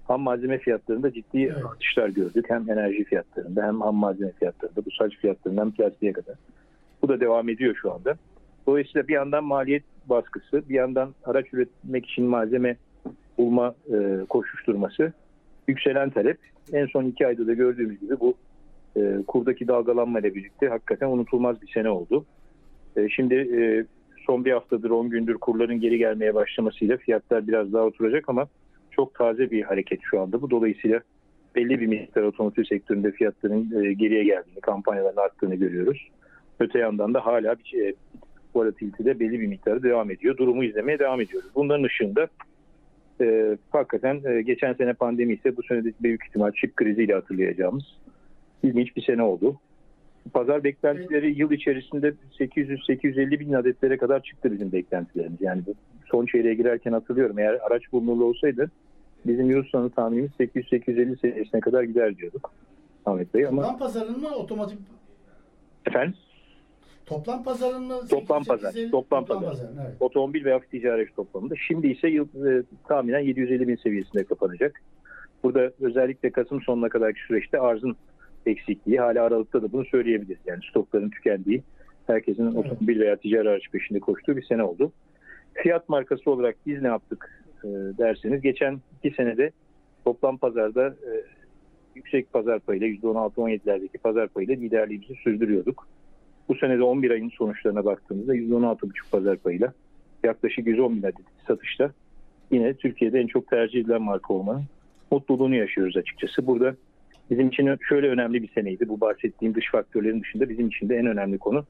ham 0.08 0.22
malzeme 0.22 0.58
fiyatlarında 0.58 1.14
ciddi 1.14 1.42
Evet. 1.44 1.66
artışlar 1.66 2.10
gördük. 2.10 2.46
Hem 2.48 2.70
enerji 2.70 3.04
fiyatlarında 3.04 3.68
hem 3.68 3.82
ham 3.82 3.96
malzeme 3.96 4.32
fiyatlarında, 4.32 4.86
bu 4.86 4.92
saç 4.92 5.18
fiyatlarından 5.18 5.72
plastiğe 5.72 6.14
kadar. 6.14 6.36
Bu 7.02 7.08
da 7.10 7.20
devam 7.20 7.50
ediyor 7.50 7.76
şu 7.82 7.94
anda. 7.94 8.16
Dolayısıyla 8.68 9.08
bir 9.08 9.14
yandan 9.14 9.44
maliyet 9.44 9.84
baskısı, 10.06 10.70
bir 10.70 10.76
yandan 10.76 11.14
araç 11.26 11.54
üretmek 11.54 12.06
için 12.06 12.26
malzeme 12.26 12.76
bulma 13.38 13.76
e, 13.94 14.26
koşuşturması, 14.30 15.14
yükselen 15.68 16.10
talep. 16.10 16.38
En 16.74 16.86
son 16.86 17.04
iki 17.04 17.28
ayda 17.28 17.48
da 17.48 17.54
gördüğümüz 17.54 18.00
gibi 18.00 18.20
bu 18.20 18.36
e, 18.98 19.24
kurdaki 19.28 19.68
dalgalanma 19.68 20.20
ile 20.20 20.36
birlikte 20.36 20.68
hakikaten 20.68 21.08
unutulmaz 21.08 21.62
bir 21.62 21.68
sene 21.68 21.90
oldu. 21.90 22.26
E, 22.96 23.10
şimdi 23.10 23.36
e, 23.36 23.86
son 24.26 24.46
bir 24.46 24.52
haftadır 24.52 24.90
10 24.90 25.10
gündür 25.10 25.36
kurların 25.36 25.80
geri 25.80 25.98
gelmeye 25.98 26.36
başlamasıyla 26.36 26.98
fiyatlar 26.98 27.48
biraz 27.48 27.74
daha 27.74 27.84
oturacak 27.84 28.30
ama 28.30 28.48
çok 28.92 29.14
taze 29.14 29.52
bir 29.52 29.64
hareket 29.64 30.00
şu 30.04 30.22
anda. 30.22 30.42
Bu 30.42 30.50
dolayısıyla 30.50 31.02
belli 31.56 31.80
bir 31.80 31.88
miktar 31.88 32.24
otomotiv 32.24 32.64
sektöründe 32.64 33.12
fiyatların 33.12 33.84
e, 33.84 33.94
geriye 33.94 34.24
geldiğini, 34.24 34.62
kampanyaların 34.62 35.22
arttığını 35.22 35.56
görüyoruz. 35.56 36.10
Öte 36.60 36.80
yandan 36.80 37.14
da 37.14 37.26
hala 37.26 37.60
bir 37.60 37.64
şey, 37.64 37.94
volatilitede 38.56 39.20
belli 39.20 39.40
bir 39.40 39.48
miktarı 39.48 39.84
devam 39.84 40.12
ediyor. 40.12 40.38
Durumu 40.38 40.64
izlemeye 40.64 41.00
devam 41.00 41.22
ediyoruz. 41.22 41.50
Bunların 41.56 41.84
ışığında 41.84 42.28
e, 43.22 43.58
hakikaten 43.72 44.22
e, 44.26 44.42
geçen 44.42 44.74
sene 44.74 44.94
pandemi 44.94 45.34
ise 45.34 45.58
bu 45.58 45.64
sene 45.64 45.84
de 45.84 45.94
büyük 46.02 46.26
ihtimal 46.26 46.52
çip 46.52 46.76
kriziyle 46.76 47.14
hatırlayacağımız 47.14 47.84
ilginç 48.64 48.96
bir 48.96 49.02
sene 49.02 49.24
oldu. 49.24 49.56
Pazar 50.34 50.64
beklentileri 50.64 51.40
yıl 51.40 51.52
içerisinde 51.52 52.14
800-850 52.40 53.40
bin 53.40 53.54
adetlere 53.54 53.98
kadar 53.98 54.24
çıktı 54.24 54.52
bizim 54.52 54.72
beklentilerimiz. 54.72 55.42
Yani 55.42 55.62
son 56.12 56.26
çeyreğe 56.26 56.54
girerken 56.54 56.92
hatırlıyorum 56.92 57.40
eğer 57.40 57.54
araç 57.54 57.92
bulunurlu 57.92 58.26
olsaydı 58.26 58.72
bizim 59.26 59.64
sonu 59.64 59.90
tahminimiz 59.90 60.32
800-850 60.40 61.20
seviyesine 61.20 61.60
kadar 61.60 61.84
gider 61.84 62.18
diyorduk 62.18 62.52
Ahmet 63.06 63.34
Bey 63.34 63.48
ama 63.48 63.62
Toplam 63.62 63.80
pazarın 63.80 64.20
mı 64.20 64.36
otomotiv 64.36 64.78
efendim 65.86 66.16
toplam 67.06 67.44
pazarın 67.44 67.84
mı? 67.84 68.08
Toplam 68.10 68.44
850 68.44 68.64
pazar, 68.64 68.92
toplam 68.92 69.26
pazar. 69.26 69.50
pazarın, 69.50 69.78
evet. 69.86 69.96
otomobil 70.00 70.46
ve 70.46 70.52
hafif 70.54 70.72
ticari 70.72 70.94
araç 70.94 71.10
toplamında. 71.16 71.56
Şimdi 71.68 71.88
ise 71.88 72.08
yıl 72.08 72.46
e, 72.46 72.64
tahminen 72.88 73.20
750 73.20 73.68
bin 73.68 73.76
seviyesinde 73.76 74.24
kapanacak. 74.24 74.82
Burada 75.44 75.72
özellikle 75.82 76.32
Kasım 76.32 76.62
sonuna 76.62 76.90
kadarki 76.90 77.20
süreçte 77.28 77.60
arzın 77.60 77.96
eksikliği 78.46 79.00
hala 79.00 79.24
Aralık'ta 79.24 79.62
da 79.62 79.72
bunu 79.72 79.86
söyleyebiliriz. 79.86 80.42
Yani 80.46 80.60
stokların 80.70 81.10
tükendiği, 81.10 81.64
herkesin 82.08 82.44
Evet. 82.44 82.56
otomobil 82.56 83.00
veya 83.00 83.16
ticari 83.16 83.50
araç 83.50 83.72
peşinde 83.72 84.00
koştuğu 84.00 84.38
bir 84.38 84.44
sene 84.44 84.64
oldu. 84.64 84.92
Fiyat 85.54 85.90
markası 85.90 86.32
olarak 86.32 86.56
biz 86.66 86.82
ne 86.82 86.88
yaptık 86.88 87.44
e, 87.64 87.68
derseniz 87.98 88.42
geçen 88.42 88.80
iki 89.04 89.16
senede 89.16 89.52
toplam 90.06 90.38
pazarda 90.38 90.88
e, 90.88 91.12
yüksek 91.96 92.34
pazar 92.34 92.60
payıyla 92.60 92.88
%16-17'lerdeki 92.88 93.98
pazar 93.98 94.28
payıyla 94.28 94.56
liderliğimizi 94.56 95.16
sürdürüyorduk. 95.16 95.88
Bu 96.50 96.56
senede 96.56 96.84
11 96.84 97.12
ayın 97.12 97.30
sonuçlarına 97.30 97.86
baktığımızda 97.86 98.36
%16,5 98.36 99.12
pazar 99.12 99.38
payıyla 99.38 99.74
yaklaşık 100.24 100.68
110 100.68 100.96
bin 100.96 101.04
adet 101.04 101.16
satışta 101.48 101.92
yine 102.52 102.74
Türkiye'de 102.74 103.20
en 103.20 103.28
çok 103.28 103.48
tercih 103.48 103.80
edilen 103.80 104.02
marka 104.02 104.34
olmanın 104.34 104.64
mutluluğunu 105.12 105.56
yaşıyoruz 105.56 105.98
açıkçası. 105.98 106.48
Burada 106.48 106.76
bizim 107.32 107.48
için 107.48 107.78
şöyle 107.90 108.08
önemli 108.08 108.44
bir 108.44 108.50
seneydi. 108.56 108.90
Bu 108.90 109.02
bahsettiğim 109.02 109.56
dış 109.56 109.72
faktörlerin 109.72 110.22
dışında 110.22 110.50
bizim 110.50 110.68
için 110.68 110.90
de 110.90 110.96
en 110.96 111.06
önemli 111.06 111.38
konu 111.38 111.66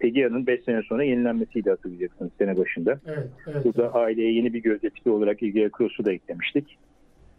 Egea'nın 0.00 0.46
5 0.46 0.64
sene 0.64 0.82
sonra 0.82 1.04
yenilenmesiydi 1.04 1.70
hatırlayacaksınız 1.70 2.30
sene 2.38 2.56
başında. 2.56 3.00
Evet, 3.06 3.28
evet. 3.46 3.64
Burada 3.64 3.94
aileye 3.94 4.32
yeni 4.32 4.54
bir 4.54 4.62
gözde 4.62 4.90
tipi 4.90 5.10
olarak 5.10 5.42
Egea 5.42 5.70
Cross'u 5.78 6.04
da 6.04 6.12
eklemiştik. 6.12 6.78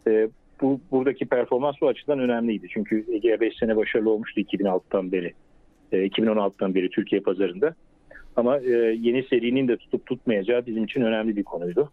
Ee, 0.06 0.28
bu 0.60 0.80
buradaki 0.90 1.26
performans 1.26 1.74
bu 1.80 1.88
açıdan 1.88 2.18
önemliydi. 2.18 2.66
Çünkü 2.70 3.04
Egea 3.12 3.40
5 3.40 3.56
sene 3.56 3.76
başarılı 3.76 4.10
olmuştu 4.10 4.40
2006'dan 4.40 5.12
beri. 5.12 5.32
e, 5.92 6.06
2016'dan 6.06 6.74
beri 6.74 6.90
Türkiye 6.90 7.20
pazarında. 7.20 7.74
Ama 8.36 8.58
e, 8.58 8.96
yeni 9.00 9.22
serinin 9.22 9.68
de 9.68 9.76
tutup 9.76 10.06
tutmayacağı 10.06 10.66
bizim 10.66 10.84
için 10.84 11.00
önemli 11.00 11.36
bir 11.36 11.42
konuydu. 11.42 11.92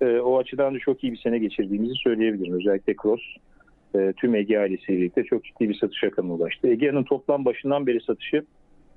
E, 0.00 0.18
o 0.18 0.38
açıdan 0.38 0.74
da 0.74 0.78
çok 0.78 1.04
iyi 1.04 1.12
bir 1.12 1.18
sene 1.18 1.38
geçirdiğimizi 1.38 1.94
söyleyebilirim. 1.94 2.54
Özellikle 2.54 2.94
Cross 3.02 3.20
e, 3.94 4.12
tüm 4.16 4.34
Ege 4.34 4.58
ailesiyle 4.58 5.00
birlikte 5.00 5.24
çok 5.24 5.44
ciddi 5.44 5.68
bir 5.68 5.74
satış 5.74 6.04
rakamına 6.04 6.32
ulaştı. 6.32 6.68
Egea'nın 6.68 7.04
toplam 7.04 7.44
başından 7.44 7.86
beri 7.86 8.00
satışı 8.00 8.44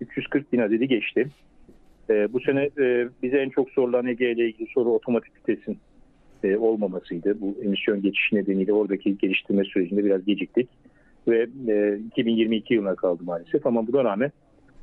340 0.01 0.53
bin 0.53 0.59
adedi 0.59 0.87
geçti. 0.87 1.27
E, 2.09 2.33
bu 2.33 2.39
sene 2.39 2.69
e, 2.79 3.07
bize 3.23 3.37
en 3.37 3.49
çok 3.49 3.69
sorulan 3.69 4.07
Ege 4.07 4.31
ile 4.31 4.45
ilgili 4.45 4.69
soru 4.73 4.89
otomatik 4.89 5.33
vitesin 5.35 5.77
olmamasıydı. 6.59 7.41
Bu 7.41 7.57
emisyon 7.63 8.01
geçişi 8.01 8.35
nedeniyle 8.35 8.73
oradaki 8.73 9.17
geliştirme 9.17 9.63
sürecinde 9.63 10.05
biraz 10.05 10.25
geciktik. 10.25 10.69
Ve 11.27 11.47
e, 11.67 11.99
2022 12.07 12.73
yılına 12.73 12.95
kaldı 12.95 13.23
maalesef 13.23 13.65
ama 13.65 13.87
buna 13.87 14.03
rağmen 14.03 14.31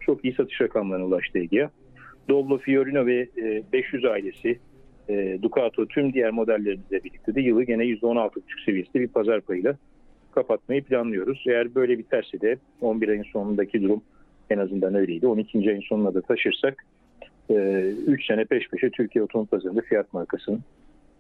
çok 0.01 0.25
iyi 0.25 0.35
satış 0.35 0.61
rakamlarına 0.61 1.05
ulaştı 1.05 1.39
Egea. 1.39 1.71
Doblo, 2.29 2.59
Fiorino 2.59 3.07
ve 3.07 3.29
e, 3.43 3.63
500 3.73 4.05
ailesi, 4.05 4.59
Ducato 5.43 5.87
tüm 5.87 6.13
diğer 6.13 6.31
modellerimizle 6.31 7.05
birlikte 7.05 7.35
de 7.35 7.41
yılı 7.41 7.63
gene 7.63 7.85
%16,5 7.85 8.41
seviyesinde 8.65 9.03
bir 9.03 9.09
pazar 9.09 9.41
payıyla 9.41 9.77
kapatmayı 10.33 10.85
planlıyoruz. 10.85 11.45
Eğer 11.47 11.75
böyle 11.75 11.99
biterse 11.99 12.41
de 12.41 12.57
11 12.81 13.09
ayın 13.09 13.23
sonundaki 13.23 13.83
durum 13.83 14.03
en 14.51 14.59
azından 14.59 14.95
öyleydi. 14.95 15.27
12. 15.27 15.71
ayın 15.71 15.81
sonuna 15.81 16.15
da 16.15 16.21
taşırsak 16.21 16.85
3 17.51 18.27
sene 18.27 18.45
peş 18.45 18.69
peşe 18.69 18.91
Türkiye 18.91 19.25
otomobil 19.25 19.49
pazarında 19.49 19.81
fiyat 19.81 20.13
markasının 20.13 20.61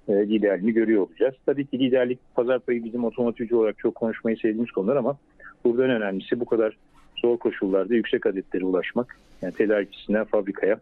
e, 0.09 0.12
liderliğini 0.12 0.72
görüyor 0.72 1.03
olacağız. 1.03 1.35
Tabii 1.46 1.66
ki 1.66 1.79
liderlik 1.79 2.18
pazar 2.35 2.59
payı 2.59 2.85
bizim 2.85 3.05
otomotivci 3.05 3.57
olarak 3.57 3.79
çok 3.79 3.94
konuşmayı 3.94 4.37
sevdiğimiz 4.37 4.70
konular 4.70 4.96
ama 4.96 5.16
burada 5.64 5.85
en 5.85 5.90
önemlisi 5.90 6.40
bu 6.40 6.44
kadar 6.44 6.77
zor 7.16 7.38
koşullarda 7.38 7.94
yüksek 7.94 8.27
adetlere 8.27 8.64
ulaşmak. 8.64 9.16
Yani 9.42 9.55
tedarikçisinden 9.55 10.25
fabrikaya, 10.25 10.81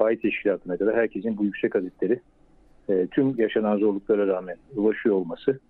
bayi 0.00 0.20
teşkilatına 0.20 0.76
kadar 0.76 0.96
herkesin 0.96 1.36
bu 1.36 1.44
yüksek 1.44 1.76
adetleri 1.76 2.20
e, 2.88 3.06
tüm 3.06 3.34
yaşanan 3.38 3.78
zorluklara 3.78 4.26
rağmen 4.26 4.56
ulaşıyor 4.76 5.14
olması 5.14 5.60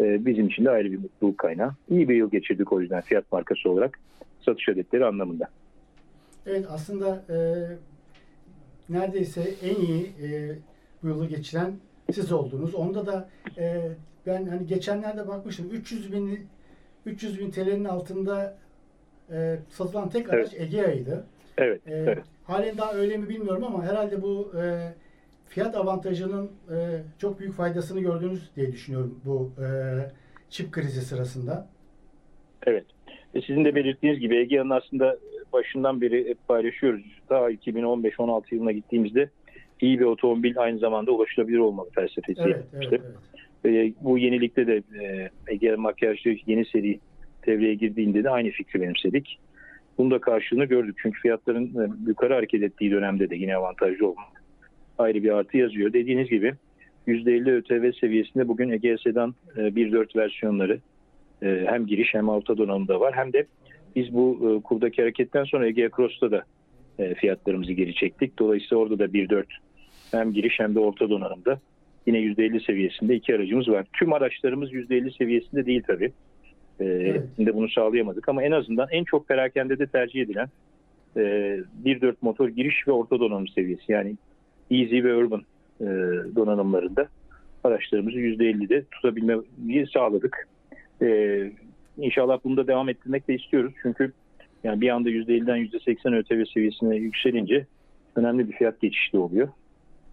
e, 0.00 0.26
bizim 0.26 0.46
için 0.48 0.64
de 0.64 0.70
ayrı 0.70 0.92
bir 0.92 0.98
mutluluk 0.98 1.38
kaynağı. 1.38 1.72
İyi 1.90 2.08
bir 2.08 2.14
yıl 2.14 2.30
geçirdik 2.30 2.72
o 2.72 2.80
yüzden 2.80 3.00
fiyat 3.00 3.32
markası 3.32 3.70
olarak 3.70 3.98
satış 4.40 4.68
adetleri 4.68 5.04
anlamında. 5.06 5.48
Evet 6.46 6.66
aslında 6.70 7.22
e, 7.30 7.36
neredeyse 8.88 9.42
en 9.62 9.74
iyi 9.74 10.06
e, 10.22 10.52
bu 11.02 11.08
yılı 11.08 11.26
geçiren 11.26 11.72
siz 12.12 12.32
oldunuz. 12.32 12.74
Onda 12.74 13.06
da 13.06 13.28
e, 13.58 13.88
ben 14.26 14.46
hani 14.46 14.66
geçenlerde 14.66 15.28
bakmıştım 15.28 15.68
300 15.72 16.12
bin 16.12 16.46
300 17.06 17.38
bin 17.40 17.50
TL'nin 17.50 17.84
altında 17.84 18.56
e, 19.32 19.58
satılan 19.70 20.08
tek 20.08 20.32
araç 20.32 20.54
Egea'ydı. 20.54 21.24
Evet, 21.58 21.80
E, 21.86 21.92
evet. 21.94 22.24
Halen 22.44 22.78
daha 22.78 22.92
öyle 22.94 23.16
mi 23.16 23.28
bilmiyorum 23.28 23.64
ama 23.64 23.84
herhalde 23.84 24.22
bu 24.22 24.52
e, 24.62 24.92
fiyat 25.54 25.76
avantajının 25.76 26.50
e, 26.70 26.76
çok 27.18 27.40
büyük 27.40 27.54
faydasını 27.54 28.00
gördünüz 28.00 28.50
diye 28.56 28.72
düşünüyorum 28.72 29.20
bu 29.24 29.52
e, 29.62 29.66
çip 30.50 30.72
krizi 30.72 31.00
sırasında. 31.00 31.68
Evet. 32.66 32.84
E 33.34 33.40
sizin 33.40 33.64
de 33.64 33.74
belirttiğiniz 33.74 34.20
gibi 34.20 34.36
Egea'nın 34.36 34.70
aslında 34.70 35.16
başından 35.52 36.00
beri 36.00 36.28
hep 36.28 36.48
paylaşıyoruz. 36.48 37.04
Daha 37.30 37.50
2015-16 37.50 38.54
yılına 38.54 38.72
gittiğimizde 38.72 39.30
iyi 39.80 40.00
bir 40.00 40.04
otomobil 40.04 40.58
aynı 40.58 40.78
zamanda 40.78 41.10
ulaşılabilir 41.10 41.58
olmalı 41.58 41.90
felsefesi. 41.94 42.42
Evet, 42.44 42.64
evet, 42.74 43.00
evet. 43.64 43.76
e, 43.76 43.94
bu 44.00 44.18
yenilikte 44.18 44.66
de 44.66 44.82
e, 45.02 45.30
Ege 45.48 45.76
makyajlı 45.76 46.36
yeni 46.46 46.64
seri 46.64 47.00
devreye 47.46 47.74
girdiğinde 47.74 48.24
de 48.24 48.30
aynı 48.30 48.50
fikri 48.50 48.80
benimsedik. 48.80 49.38
Bunun 49.98 50.10
da 50.10 50.20
karşılığını 50.20 50.64
gördük. 50.64 50.96
Çünkü 51.02 51.20
fiyatların 51.20 51.66
e, 51.66 51.90
yukarı 52.06 52.34
hareket 52.34 52.62
ettiği 52.62 52.90
dönemde 52.90 53.30
de 53.30 53.36
yine 53.36 53.56
avantajlı 53.56 54.08
olmak 54.08 54.31
ayrı 55.02 55.22
bir 55.22 55.30
artı 55.30 55.56
yazıyor. 55.56 55.92
Dediğiniz 55.92 56.28
gibi 56.28 56.54
%50 57.06 57.50
ÖTV 57.50 57.92
seviyesinde 58.00 58.48
bugün 58.48 58.70
Ege 58.70 58.96
Sedan 58.98 59.34
e, 59.56 59.60
1.4 59.60 60.16
versiyonları 60.16 60.80
e, 61.42 61.64
hem 61.66 61.86
giriş 61.86 62.14
hem 62.14 62.28
orta 62.28 62.58
donanımda 62.58 63.00
var. 63.00 63.14
Hem 63.16 63.32
de 63.32 63.46
biz 63.96 64.14
bu 64.14 64.38
e, 64.58 64.62
kurdaki 64.62 65.02
hareketten 65.02 65.44
sonra 65.44 65.66
Ege 65.66 65.90
Cross'ta 65.96 66.30
da 66.30 66.44
e, 66.98 67.14
fiyatlarımızı 67.14 67.72
geri 67.72 67.94
çektik. 67.94 68.38
Dolayısıyla 68.38 68.76
orada 68.76 68.98
da 68.98 69.04
1.4 69.04 69.44
hem 70.10 70.32
giriş 70.32 70.60
hem 70.60 70.74
de 70.74 70.80
orta 70.80 71.10
donanımda 71.10 71.60
yine 72.06 72.18
%50 72.18 72.66
seviyesinde 72.66 73.14
iki 73.14 73.34
aracımız 73.34 73.68
var. 73.68 73.86
Tüm 73.92 74.12
araçlarımız 74.12 74.72
%50 74.72 75.16
seviyesinde 75.18 75.66
değil 75.66 75.82
tabii. 75.86 76.12
E, 76.80 76.84
Evet. 76.84 77.22
hepsinde 77.22 77.54
bunu 77.54 77.68
sağlayamadık 77.68 78.28
ama 78.28 78.42
en 78.42 78.52
azından 78.52 78.88
en 78.90 79.04
çok 79.04 79.28
perakende 79.28 79.78
de 79.78 79.86
tercih 79.86 80.22
edilen 80.22 80.48
e, 81.16 81.20
1.4 81.84 82.14
motor 82.20 82.48
giriş 82.48 82.88
ve 82.88 82.92
orta 82.92 83.20
donanım 83.20 83.48
seviyesi. 83.48 83.92
Yani 83.92 84.16
Easy 84.72 85.02
ve 85.04 85.16
Urban 85.16 85.42
e, 85.80 85.86
donanımlarında 86.36 87.08
araçlarımızı 87.64 88.18
%50'de 88.18 88.84
tutabilmeyi 88.90 89.86
sağladık. 89.86 90.48
E, 91.02 91.50
inşallah 91.98 92.38
bunu 92.44 92.56
da 92.56 92.66
devam 92.66 92.88
ettirmek 92.88 93.28
de 93.28 93.34
istiyoruz. 93.34 93.72
Çünkü 93.82 94.12
yani 94.64 94.80
bir 94.80 94.88
anda 94.88 95.10
%50'den 95.10 95.56
%80 95.56 96.16
ÖTV 96.16 96.44
seviyesine 96.44 96.96
yükselince 96.96 97.66
önemli 98.16 98.48
bir 98.48 98.52
fiyat 98.52 98.80
geçişi 98.80 99.18
oluyor. 99.18 99.48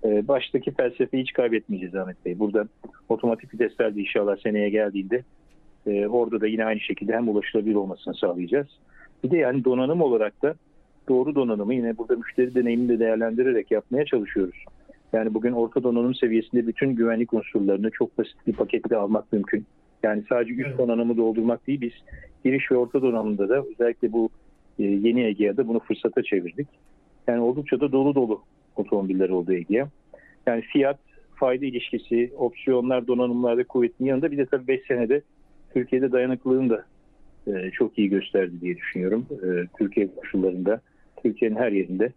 E, 0.04 0.28
baştaki 0.28 0.72
felsefeyi 0.72 1.24
hiç 1.24 1.34
kaybetmeyeceğiz 1.34 1.96
Ahmet 1.96 2.26
Bey. 2.26 2.40
Burada 2.40 2.68
otomatik 3.10 3.54
vitesler 3.54 3.96
de 3.96 4.00
inşallah 4.00 4.38
seneye 4.38 4.70
geldiğinde 4.70 5.24
e, 5.88 6.08
orada 6.08 6.42
da 6.42 6.48
yine 6.48 6.66
aynı 6.66 6.80
şekilde 6.80 7.14
hem 7.14 7.30
ulaşılabilir 7.30 7.76
olmasını 7.76 8.14
sağlayacağız. 8.14 8.68
Bir 9.24 9.32
de 9.32 9.38
yani 9.38 9.64
donanım 9.64 10.02
olarak 10.02 10.42
da 10.42 10.56
doğru 11.10 11.36
donanımı 11.36 11.74
yine 11.74 11.98
burada 11.98 12.16
müşteri 12.16 12.56
deneyimini 12.56 12.90
de 12.90 13.00
değerlendirerek 13.00 13.72
yapmaya 13.72 14.06
çalışıyoruz. 14.06 14.66
Yani 15.14 15.34
bugün 15.34 15.52
orta 15.52 15.84
donanım 15.84 16.16
seviyesinde 16.16 16.68
bütün 16.68 16.96
güvenlik 16.96 17.34
unsurlarını 17.34 17.92
çok 17.92 18.18
basit 18.18 18.48
bir 18.48 18.54
paketle 18.54 18.96
almak 18.96 19.34
mümkün. 19.34 19.66
Yani 20.04 20.24
sadece 20.30 20.54
üst 20.54 20.78
donanımı 20.78 21.18
doldurmak 21.18 21.68
değil 21.68 21.82
biz 21.82 21.94
giriş 22.46 22.72
ve 22.72 22.78
orta 22.78 23.02
donanımda 23.02 23.50
da 23.50 23.64
özellikle 23.72 24.12
bu 24.12 24.30
e, 24.80 24.84
yeni 24.84 25.24
Egea'da 25.24 25.68
bunu 25.68 25.80
fırsata 25.80 26.24
çevirdik. 26.24 26.68
Yani 27.28 27.40
oldukça 27.42 27.80
da 27.80 27.92
dolu 27.92 28.16
dolu 28.16 28.42
otomobiller 28.76 29.30
oldu 29.30 29.54
Egea. 29.54 29.88
Yani 30.48 30.62
fiyat, 30.62 31.00
fayda 31.36 31.66
ilişkisi, 31.66 32.32
opsiyonlar, 32.38 33.08
donanımlarda 33.08 33.64
kuvvetin 33.64 34.06
yanında 34.06 34.32
bir 34.32 34.38
de 34.38 34.46
tabii 34.46 34.68
5 34.68 34.82
senede 34.88 35.22
Türkiye'de 35.74 36.12
dayanıklılığını 36.12 36.70
da 36.70 36.86
e, 37.48 37.72
çok 37.72 37.98
iyi 37.98 38.10
gösterdi 38.10 38.62
diye 38.62 38.78
düşünüyorum. 38.78 39.26
E, 39.32 39.48
Türkiye 39.78 40.16
koşullarında, 40.16 40.82
Türkiye'nin 41.24 41.56
her 41.56 41.72
yerinde 41.72 42.12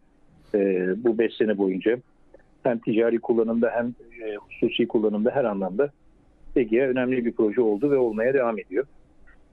e, 0.55 0.59
bu 1.05 1.19
5 1.19 1.37
sene 1.37 1.59
boyunca 1.59 1.99
hem 2.63 2.79
ticari 2.79 3.19
kullanımda 3.19 3.71
hem 3.75 3.87
e, 4.23 4.37
hususi 4.37 4.89
kullanımda 4.89 5.31
her 5.31 5.45
anlamda 5.45 5.91
Egea 6.57 6.89
önemli 6.89 7.25
bir 7.25 7.33
proje 7.33 7.61
oldu 7.61 7.91
ve 7.91 7.97
olmaya 7.97 8.35
devam 8.35 8.59
ediyor. 8.59 8.87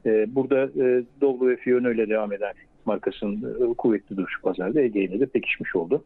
E, 0.05 0.35
burada 0.35 0.63
e, 0.63 1.03
Doblo 1.21 1.47
ve 1.47 1.55
Fiona 1.55 1.91
ile 1.91 2.09
devam 2.09 2.33
eden 2.33 2.53
markasının 2.85 3.71
e, 3.71 3.73
kuvvetli 3.73 4.17
duruşu 4.17 4.41
pazarda 4.41 4.81
Ege 4.81 5.19
de 5.19 5.25
pekişmiş 5.25 5.75
oldu. 5.75 6.03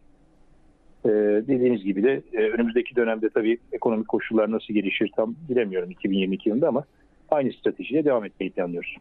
Ee, 1.06 1.10
dediğiniz 1.48 1.84
gibi 1.84 2.04
de 2.04 2.22
e, 2.34 2.38
önümüzdeki 2.38 2.96
dönemde 2.96 3.30
tabii 3.30 3.58
ekonomik 3.72 4.08
koşullar 4.08 4.52
nasıl 4.52 4.74
gelişir 4.74 5.12
tam 5.16 5.36
bilemiyorum 5.50 5.92
2022 5.92 6.50
yılında 6.50 6.68
ama 6.68 6.84
aynı 7.32 7.54
stratejiye 7.54 8.06
devam 8.06 8.26
etmeyi 8.26 8.52
planlıyoruz. 8.52 8.96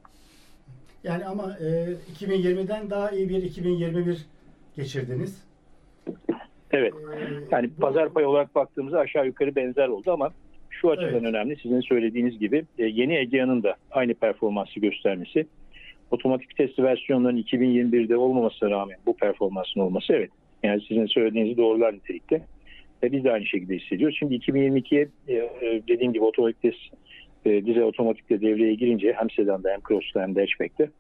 Yani 1.04 1.24
ama 1.24 1.56
e, 1.60 1.66
2020'den 2.24 2.90
daha 2.90 3.10
iyi 3.10 3.28
bir 3.28 3.42
2021 3.42 4.26
geçirdiniz. 4.76 5.44
Evet. 6.70 6.94
E, 6.94 7.24
Yani 7.50 7.70
bu- 7.76 7.80
pazar 7.80 8.08
payı 8.12 8.28
olarak 8.28 8.54
baktığımızda 8.54 8.98
aşağı 9.00 9.26
yukarı 9.26 9.56
benzer 9.56 9.88
oldu 9.88 10.12
ama 10.12 10.30
şu 10.70 10.90
açıdan 10.90 11.08
Evet. 11.08 11.22
önemli. 11.22 11.56
Sizin 11.62 11.80
söylediğiniz 11.80 12.38
gibi 12.38 12.64
e, 12.78 12.84
yeni 12.86 13.16
Egea'nın 13.16 13.62
da 13.62 13.76
aynı 13.90 14.14
performansı 14.14 14.80
göstermesi. 14.80 15.46
Otomatik 16.10 16.50
vites 16.50 16.78
versiyonların 16.78 17.36
2021'de 17.42 18.16
olmamasına 18.16 18.70
rağmen 18.70 18.96
bu 19.06 19.16
performansın 19.16 19.80
olması 19.80 20.12
evet. 20.12 20.30
Yani 20.62 20.80
sizin 20.88 21.06
söylediğinizi 21.06 21.56
doğrular 21.56 21.94
nitelikte. 21.94 22.42
Ve 23.02 23.12
biz 23.12 23.24
de 23.24 23.32
aynı 23.32 23.46
şekilde 23.46 23.78
hissediyoruz. 23.78 24.16
Şimdi 24.18 24.34
2022'ye 24.34 25.08
e, 25.28 25.34
e, 25.34 25.82
dediğim 25.88 26.12
gibi 26.12 26.24
otomatik 26.24 26.64
vites 26.64 26.80
e, 27.44 27.66
dizel 27.66 27.82
otomatikle 27.82 28.40
devreye 28.40 28.74
girince 28.74 29.12
hem 29.12 29.30
sedanda 29.30 29.70
hem 29.70 29.80
cross'ta 29.88 30.22
hem 30.22 30.34
de 30.34 30.40
hatchback'te 30.40 30.90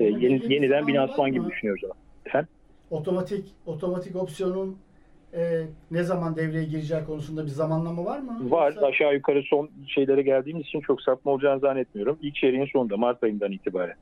e, 0.00 0.04
belli 0.04 0.24
yeni, 0.24 0.52
yeniden 0.52 0.94
lansman 0.94 1.32
gibi 1.32 1.48
düşünüyoruz 1.50 1.84
ama. 1.84 1.94
Efendim? 2.26 2.48
otomatik 2.90 3.44
otomatik 3.66 4.16
opsiyonun 4.16 4.76
e, 5.34 5.62
ne 5.90 6.02
zaman 6.02 6.36
devreye 6.36 6.64
gireceği 6.64 7.04
konusunda 7.04 7.44
bir 7.44 7.50
zamanlama 7.50 8.04
var 8.04 8.18
mı? 8.18 8.50
Var. 8.50 8.72
Yoksa- 8.72 8.86
Aşağı 8.86 9.14
yukarı 9.14 9.42
son 9.42 9.70
şeylere 9.86 10.22
geldiğimiz 10.22 10.66
için 10.66 10.80
çok 10.80 11.02
sapma 11.02 11.32
olacağını 11.32 11.60
zannetmiyorum. 11.60 12.18
İlk 12.22 12.34
çeyreğin 12.34 12.66
sonunda 12.66 12.96
Mart 12.96 13.22
ayından 13.24 13.52
itibaren. 13.52 13.96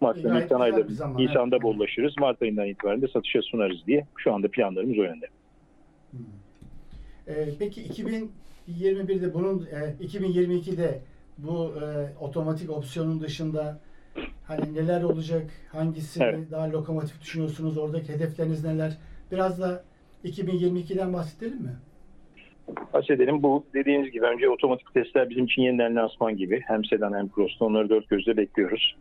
Mart'ta 0.00 0.28
Gayet 0.28 0.44
Nisan 0.44 0.60
ayları, 0.60 0.88
zaman, 0.88 1.22
Nisan'da 1.22 1.56
evet. 1.56 1.62
bollaşırız. 1.62 2.14
Mart 2.18 2.42
ayından 2.42 2.66
itibaren 2.66 3.02
de 3.02 3.08
satışa 3.08 3.42
sunarız 3.42 3.86
diye. 3.86 4.06
Şu 4.18 4.34
anda 4.34 4.48
planlarımız 4.48 4.98
o 4.98 5.02
yönde. 5.02 5.26
E, 7.26 7.34
peki 7.58 7.82
2021'de 8.68 9.34
bunun 9.34 9.66
e, 9.72 10.04
2022'de 10.06 11.00
bu 11.38 11.74
e, 11.74 11.86
otomatik 12.20 12.70
opsiyonun 12.70 13.20
dışında 13.20 13.80
hani 14.46 14.74
neler 14.74 15.02
olacak? 15.02 15.50
Hangisini 15.72 16.24
Evet. 16.24 16.50
daha 16.50 16.72
lokomotif 16.72 17.20
düşünüyorsunuz? 17.20 17.78
Oradaki 17.78 18.12
hedefleriniz 18.12 18.64
neler? 18.64 18.98
Biraz 19.32 19.60
da 19.60 19.84
2022'den 20.24 21.12
bahsedelim 21.12 21.58
mi? 21.62 21.76
Bahsedelim. 22.92 23.42
Bu 23.42 23.64
dediğiniz 23.74 24.10
gibi 24.12 24.24
önce 24.26 24.48
otomatik 24.48 24.94
testler 24.94 25.30
bizim 25.30 25.44
için 25.44 25.62
yeniden 25.62 25.96
lansman 25.96 26.36
gibi. 26.36 26.62
Hem 26.66 26.84
sedan 26.84 27.14
hem 27.14 27.28
cross'ta 27.28 27.64
onları 27.64 27.88
dört 27.88 28.08
gözle 28.08 28.36
bekliyoruz. 28.36 28.96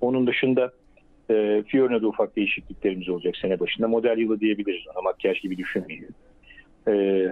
Onun 0.00 0.26
dışında 0.26 0.72
e, 1.30 1.62
Fiorina'da 1.66 2.06
ufak 2.06 2.36
değişikliklerimiz 2.36 3.08
olacak 3.08 3.36
sene 3.36 3.60
başında. 3.60 3.88
Model 3.88 4.18
yılı 4.18 4.40
diyebiliriz 4.40 4.82
ona 4.94 5.02
makyaj 5.02 5.40
gibi 5.40 5.56
düşünmeyin. 5.56 6.08
E, 6.88 7.26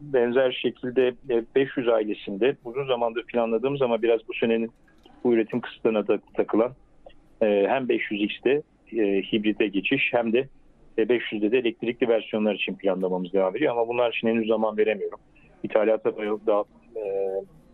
benzer 0.00 0.52
şekilde 0.52 1.14
e, 1.30 1.44
500 1.54 1.88
ailesinde 1.88 2.56
uzun 2.64 2.86
zamandır 2.86 3.24
planladığımız 3.24 3.82
ama 3.82 4.02
biraz 4.02 4.20
bu 4.28 4.34
senenin 4.34 4.70
bu 5.24 5.34
üretim 5.34 5.60
kısıtlarına 5.60 6.08
da 6.08 6.18
takılan 6.34 6.72
e, 7.42 7.66
hem 7.68 7.86
500X'te 7.86 8.62
e, 8.92 9.22
hibrite 9.22 9.66
geçiş 9.66 10.12
hem 10.12 10.32
de 10.32 10.48
e, 10.98 11.02
500'de 11.02 11.52
de 11.52 11.58
elektrikli 11.58 12.08
versiyonlar 12.08 12.54
için 12.54 12.74
planlamamız 12.74 13.32
devam 13.32 13.56
ediyor 13.56 13.72
ama 13.72 13.88
bunlar 13.88 14.12
için 14.12 14.28
henüz 14.28 14.48
zaman 14.48 14.76
veremiyorum. 14.76 15.18
İthalata 15.62 16.16
dayalı, 16.16 16.40
daha, 16.46 16.64
e, 16.96 17.02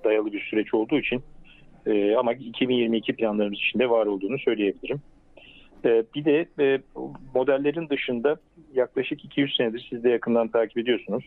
dayalı 0.04 0.32
bir 0.32 0.40
süreç 0.40 0.74
olduğu 0.74 0.98
için 0.98 1.22
e, 1.86 2.14
ama 2.14 2.32
2022 2.32 3.12
planlarımız 3.12 3.58
içinde 3.58 3.90
var 3.90 4.06
olduğunu 4.06 4.38
söyleyebilirim. 4.38 5.00
E, 5.84 6.04
bir 6.14 6.24
de 6.24 6.46
e, 6.60 6.80
modellerin 7.34 7.88
dışında 7.88 8.36
yaklaşık 8.74 9.24
200 9.24 9.56
senedir 9.56 9.86
siz 9.90 10.04
de 10.04 10.10
yakından 10.10 10.48
takip 10.48 10.78
ediyorsunuz. 10.78 11.24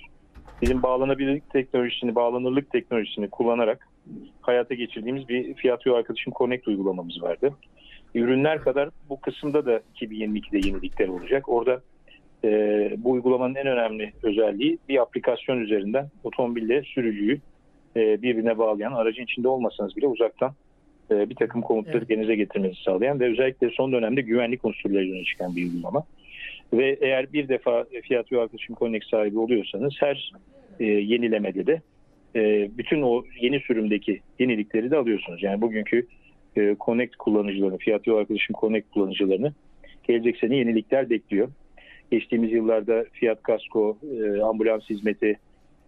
Bizim 0.61 0.83
bağlanabilirlik 0.83 1.49
teknolojisini, 1.49 2.15
bağlanırlık 2.15 2.71
teknolojisini 2.71 3.29
kullanarak 3.29 3.87
hayata 4.41 4.73
geçirdiğimiz 4.73 5.29
bir 5.29 5.53
Fiyat 5.53 5.85
Yol 5.85 5.95
Arkadaşım 5.95 6.33
Connect 6.37 6.67
uygulamamız 6.67 7.21
vardı. 7.21 7.53
Ürünler 8.15 8.61
kadar 8.61 8.89
bu 9.09 9.21
kısımda 9.21 9.65
da 9.65 9.81
2022'de 9.95 10.67
yenilikler 10.67 11.07
olacak. 11.07 11.49
Orada 11.49 11.81
e, 12.43 12.49
bu 12.97 13.11
uygulamanın 13.11 13.55
en 13.55 13.67
önemli 13.67 14.13
özelliği 14.23 14.77
bir 14.89 15.01
aplikasyon 15.01 15.57
üzerinden 15.57 16.09
otomobille 16.23 16.81
sürücüyü 16.81 17.39
e, 17.95 18.21
birbirine 18.21 18.57
bağlayan, 18.57 18.93
aracın 18.93 19.23
içinde 19.23 19.47
olmasanız 19.47 19.97
bile 19.97 20.07
uzaktan 20.07 20.53
e, 21.11 21.29
bir 21.29 21.35
takım 21.35 21.61
komutları 21.61 21.97
Evet. 21.97 22.09
denize 22.09 22.35
getirmenizi 22.35 22.83
sağlayan 22.83 23.19
ve 23.19 23.31
özellikle 23.31 23.69
son 23.69 23.91
dönemde 23.91 24.21
güvenlik 24.21 24.65
unsurları 24.65 25.11
öne 25.11 25.23
çıkan 25.23 25.55
bir 25.55 25.63
uygulama. 25.63 26.03
Ve 26.73 26.97
eğer 27.01 27.33
bir 27.33 27.47
defa 27.47 27.85
Fiat 28.03 28.31
ve 28.31 28.41
Arkadaşım 28.41 28.75
Connect 28.75 29.05
sahibi 29.05 29.39
oluyorsanız 29.39 29.93
her 29.99 30.31
e, 30.79 30.85
yenilemede 30.85 31.67
de 31.67 31.81
e, 32.35 32.69
bütün 32.77 33.01
o 33.01 33.23
yeni 33.41 33.59
sürümdeki 33.59 34.19
yenilikleri 34.39 34.91
de 34.91 34.97
alıyorsunuz. 34.97 35.43
Yani 35.43 35.61
bugünkü 35.61 36.07
e, 36.57 36.75
Connect 36.85 37.15
kullanıcılarını, 37.15 37.77
Fiat 37.77 38.07
Yol 38.07 38.17
Arkadaşım 38.17 38.55
Connect 38.59 38.91
kullanıcılarını 38.91 39.53
gelecek 40.07 40.37
sene 40.37 40.55
yenilikler 40.55 41.09
bekliyor. 41.09 41.49
Geçtiğimiz 42.11 42.51
yıllarda 42.51 43.05
Fiat 43.13 43.43
Kasko, 43.43 43.97
e, 44.23 44.41
ambulans 44.41 44.89
hizmeti, 44.89 45.37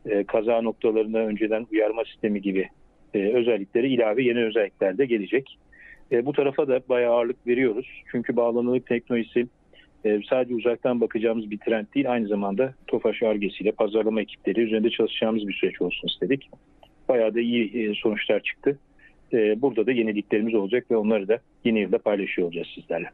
e, 0.06 0.24
kaza 0.24 0.62
noktalarına 0.62 1.18
önceden 1.18 1.68
uyarma 1.72 2.06
sistemi 2.06 2.42
gibi 2.42 2.68
e, 3.14 3.34
özellikleri 3.34 3.94
ilave 3.94 4.24
yeni 4.24 4.46
özellikler 4.46 4.98
de 4.98 5.06
gelecek. 5.06 5.58
E, 6.12 6.26
bu 6.26 6.34
tarafa 6.34 6.68
da 6.68 6.82
bayağı 6.90 7.14
ağırlık 7.14 7.48
veriyoruz. 7.48 8.04
Çünkü 8.12 8.36
bağlanırlık 8.36 8.88
teknolojisi 8.88 9.48
e, 10.06 10.22
sadece 10.30 10.56
uzaktan 10.56 11.02
bakacağımız 11.02 11.52
bir 11.52 11.58
trend 11.58 11.86
değil, 11.96 12.12
aynı 12.12 12.28
zamanda 12.28 12.74
TOFAŞ 12.88 13.24
argesiyle 13.24 13.72
pazarlama 13.72 14.22
ekipleri 14.22 14.62
üzerinde 14.62 14.90
çalışacağımız 14.90 15.48
bir 15.48 15.54
süreç 15.54 15.82
olsun 15.82 16.08
istedik. 16.08 16.50
Bayağı 17.10 17.36
da 17.36 17.40
iyi 17.40 17.96
sonuçlar 17.96 18.40
çıktı. 18.40 18.78
Burada 19.34 19.86
da 19.86 19.92
yeniliklerimiz 19.92 20.56
olacak 20.56 20.92
ve 20.92 20.98
onları 20.98 21.28
da 21.28 21.40
yeni 21.64 21.80
yılda 21.80 21.98
paylaşıyor 21.98 22.48
olacağız 22.48 22.68
sizlerle. 22.76 23.10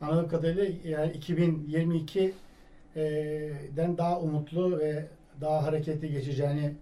Anladığım 0.00 0.28
kadarıyla 0.28 0.64
yani 0.84 1.12
2022'den 1.12 3.98
daha 3.98 4.20
umutlu 4.20 4.78
ve 4.78 5.04
daha 5.40 5.62
hareketli 5.62 6.12
geçeceğini 6.12 6.72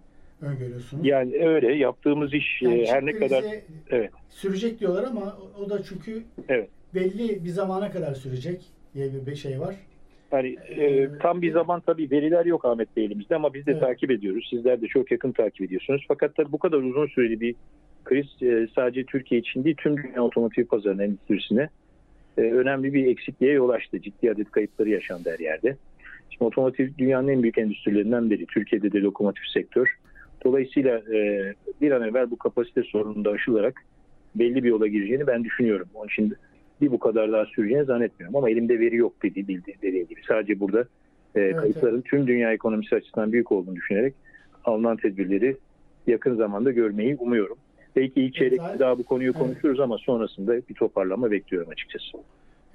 öngörüyorsunuz. 0.43 1.07
Yani 1.07 1.45
öyle 1.45 1.75
yaptığımız 1.75 2.33
iş 2.33 2.61
e, 2.61 2.65
Yani 2.69 2.87
her 2.87 2.99
çip 2.99 3.03
ne 3.03 3.13
kadar 3.13 3.45
evet 3.89 4.11
sürecek 4.29 4.79
diyorlar 4.79 5.03
ama 5.03 5.37
o 5.59 5.69
da 5.69 5.83
çünkü 5.83 6.23
Evet. 6.49 6.69
belli 6.95 7.43
bir 7.45 7.49
zamana 7.49 7.91
kadar 7.91 8.13
sürecek 8.13 8.61
diye 8.93 9.09
bir 9.27 9.35
şey 9.35 9.59
var. 9.59 9.75
hani 10.31 10.47
e, 10.77 11.09
tam 11.19 11.41
bir 11.41 11.51
zaman 11.53 11.81
tabii 11.81 12.11
veriler 12.11 12.45
yok 12.45 12.65
Ahmet 12.65 12.95
Bey 12.97 13.05
elimizde 13.05 13.35
ama 13.35 13.53
biz 13.53 13.65
de 13.65 13.71
Evet. 13.71 13.81
takip 13.81 14.11
ediyoruz. 14.11 14.47
Sizler 14.49 14.81
de 14.81 14.87
çok 14.87 15.11
yakın 15.11 15.31
takip 15.31 15.61
ediyorsunuz. 15.61 16.05
Fakat 16.07 16.35
tabii 16.35 16.51
bu 16.51 16.57
kadar 16.59 16.77
uzun 16.77 17.07
süreli 17.07 17.39
bir 17.41 17.55
kriz 18.03 18.25
e, 18.41 18.67
sadece 18.75 19.03
Türkiye 19.05 19.41
için 19.41 19.63
değil 19.63 19.75
tüm 19.79 19.97
dünya 19.97 20.23
otomotiv 20.23 20.65
pazarının 20.65 21.03
endüstrisine 21.03 21.69
e, 22.37 22.41
önemli 22.41 22.93
bir 22.93 23.07
eksikliğe 23.07 23.53
yol 23.53 23.69
açtı. 23.69 24.01
Ciddi 24.01 24.31
adet 24.31 24.51
kayıpları 24.51 24.89
yaşandı 24.89 25.29
her 25.33 25.39
yerde. 25.39 25.77
Şimdi 26.29 26.43
otomotiv 26.43 26.89
dünyanın 26.97 27.27
en 27.27 27.43
büyük 27.43 27.57
endüstrilerinden 27.57 28.29
biri. 28.29 28.45
Türkiye'de 28.45 28.91
de 28.91 28.99
lokomotif 29.01 29.43
sektör. 29.53 29.97
Dolayısıyla 30.43 30.97
e, 31.13 31.53
bir 31.81 31.91
an 31.91 32.03
evvel 32.03 32.31
bu 32.31 32.37
kapasite 32.37 32.83
sorununu 32.83 33.25
da 33.25 33.29
aşılarak 33.31 33.81
belli 34.35 34.63
bir 34.63 34.69
yola 34.69 34.87
gireceğini 34.87 35.27
ben 35.27 35.43
düşünüyorum. 35.43 35.87
Onun 35.93 36.07
için 36.07 36.33
bir 36.81 36.91
bu 36.91 36.99
kadar 36.99 37.31
daha 37.31 37.45
süreceğini 37.45 37.85
zannetmiyorum. 37.85 38.35
Ama 38.35 38.49
elimde 38.49 38.79
veri 38.79 38.95
yok 38.95 39.23
dedi, 39.23 39.47
dediğim 39.81 40.07
gibi. 40.07 40.21
Sadece 40.27 40.59
burada 40.59 40.81
e, 41.35 41.39
Evet, 41.41 41.55
kayıpların 41.57 42.01
tüm 42.01 42.27
dünya 42.27 42.53
ekonomisi 42.53 42.95
açısından 42.95 43.31
büyük 43.33 43.51
olduğunu 43.51 43.75
düşünerek 43.75 44.13
alınan 44.65 44.97
tedbirleri 44.97 45.57
yakın 46.07 46.35
zamanda 46.35 46.71
görmeyi 46.71 47.15
umuyorum. 47.15 47.57
Belki 47.95 48.21
ilk 48.21 48.35
çeyrekte 48.35 48.63
zaten- 48.63 48.79
daha 48.79 48.97
bu 48.97 49.03
konuyu 49.03 49.29
Evet. 49.31 49.39
konuşuruz 49.41 49.79
ama 49.79 49.97
sonrasında 49.97 50.55
bir 50.69 50.73
toparlama 50.73 51.31
bekliyorum 51.31 51.69
açıkçası. 51.69 52.17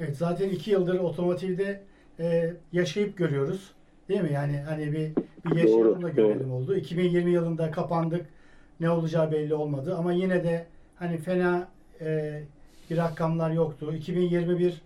Evet 0.01 0.17
zaten 0.17 0.49
iki 0.49 0.71
yıldır 0.71 0.99
otomotivde 0.99 1.81
e, 2.21 2.51
yaşayıp 2.73 3.17
görüyoruz. 3.17 3.73
Değil 4.09 4.21
mi? 4.21 4.33
Yani 4.33 4.59
hani 4.59 4.93
bir, 4.93 5.13
bir 5.45 5.57
yaşayalım 5.57 6.03
da 6.03 6.07
Doğru, 6.09 6.17
görelim 6.17 6.53
oldu. 6.53 6.77
2020 6.77 7.31
yılında 7.31 7.71
kapandık. 7.71 8.27
Ne 8.81 8.91
olacağı 8.91 9.33
belli 9.33 9.55
olmadı 9.55 9.97
ama 9.99 10.13
yine 10.13 10.45
de 10.45 10.67
hani 10.95 11.17
fena 11.19 11.69
e, 12.01 12.41
bir 12.91 12.97
rakamlar 12.97 13.51
yoktu. 13.51 13.95
2021 13.95 14.83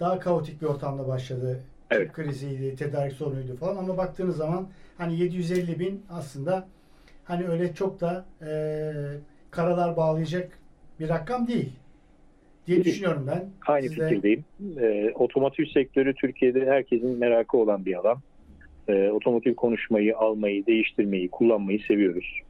daha 0.00 0.18
kaotik 0.18 0.62
bir 0.62 0.66
ortamda 0.66 1.08
başladı. 1.08 1.60
Evet. 1.90 2.12
Kriziydi, 2.12 2.76
tedarik 2.76 3.12
sorunuydu 3.12 3.56
falan 3.56 3.76
ama 3.76 3.96
baktığınız 3.96 4.36
zaman 4.36 4.68
hani 4.98 5.18
750 5.18 5.78
bin 5.78 6.02
aslında 6.10 6.68
hani 7.24 7.48
öyle 7.48 7.74
çok 7.74 8.00
da 8.00 8.24
e, 8.42 8.50
karalar 9.50 9.96
bağlayacak 9.96 10.58
bir 11.00 11.08
rakam 11.08 11.48
değil 11.48 11.72
diye 12.66 12.84
düşünüyorum 12.84 13.26
ben. 13.26 13.50
Aynı 13.66 13.88
Siz 13.88 13.96
de- 13.96 14.08
fikirdeyim. 14.08 14.44
Ee, 14.80 15.12
otomotiv 15.14 15.64
sektörü 15.64 16.14
Türkiye'de 16.14 16.66
herkesin 16.66 17.18
merakı 17.18 17.56
olan 17.56 17.84
bir 17.84 17.94
alan. 17.94 18.18
Ee, 18.88 19.10
otomotiv 19.10 19.54
konuşmayı, 19.54 20.16
almayı, 20.16 20.66
değiştirmeyi, 20.66 21.28
kullanmayı 21.28 21.80
seviyoruz. 21.80 22.40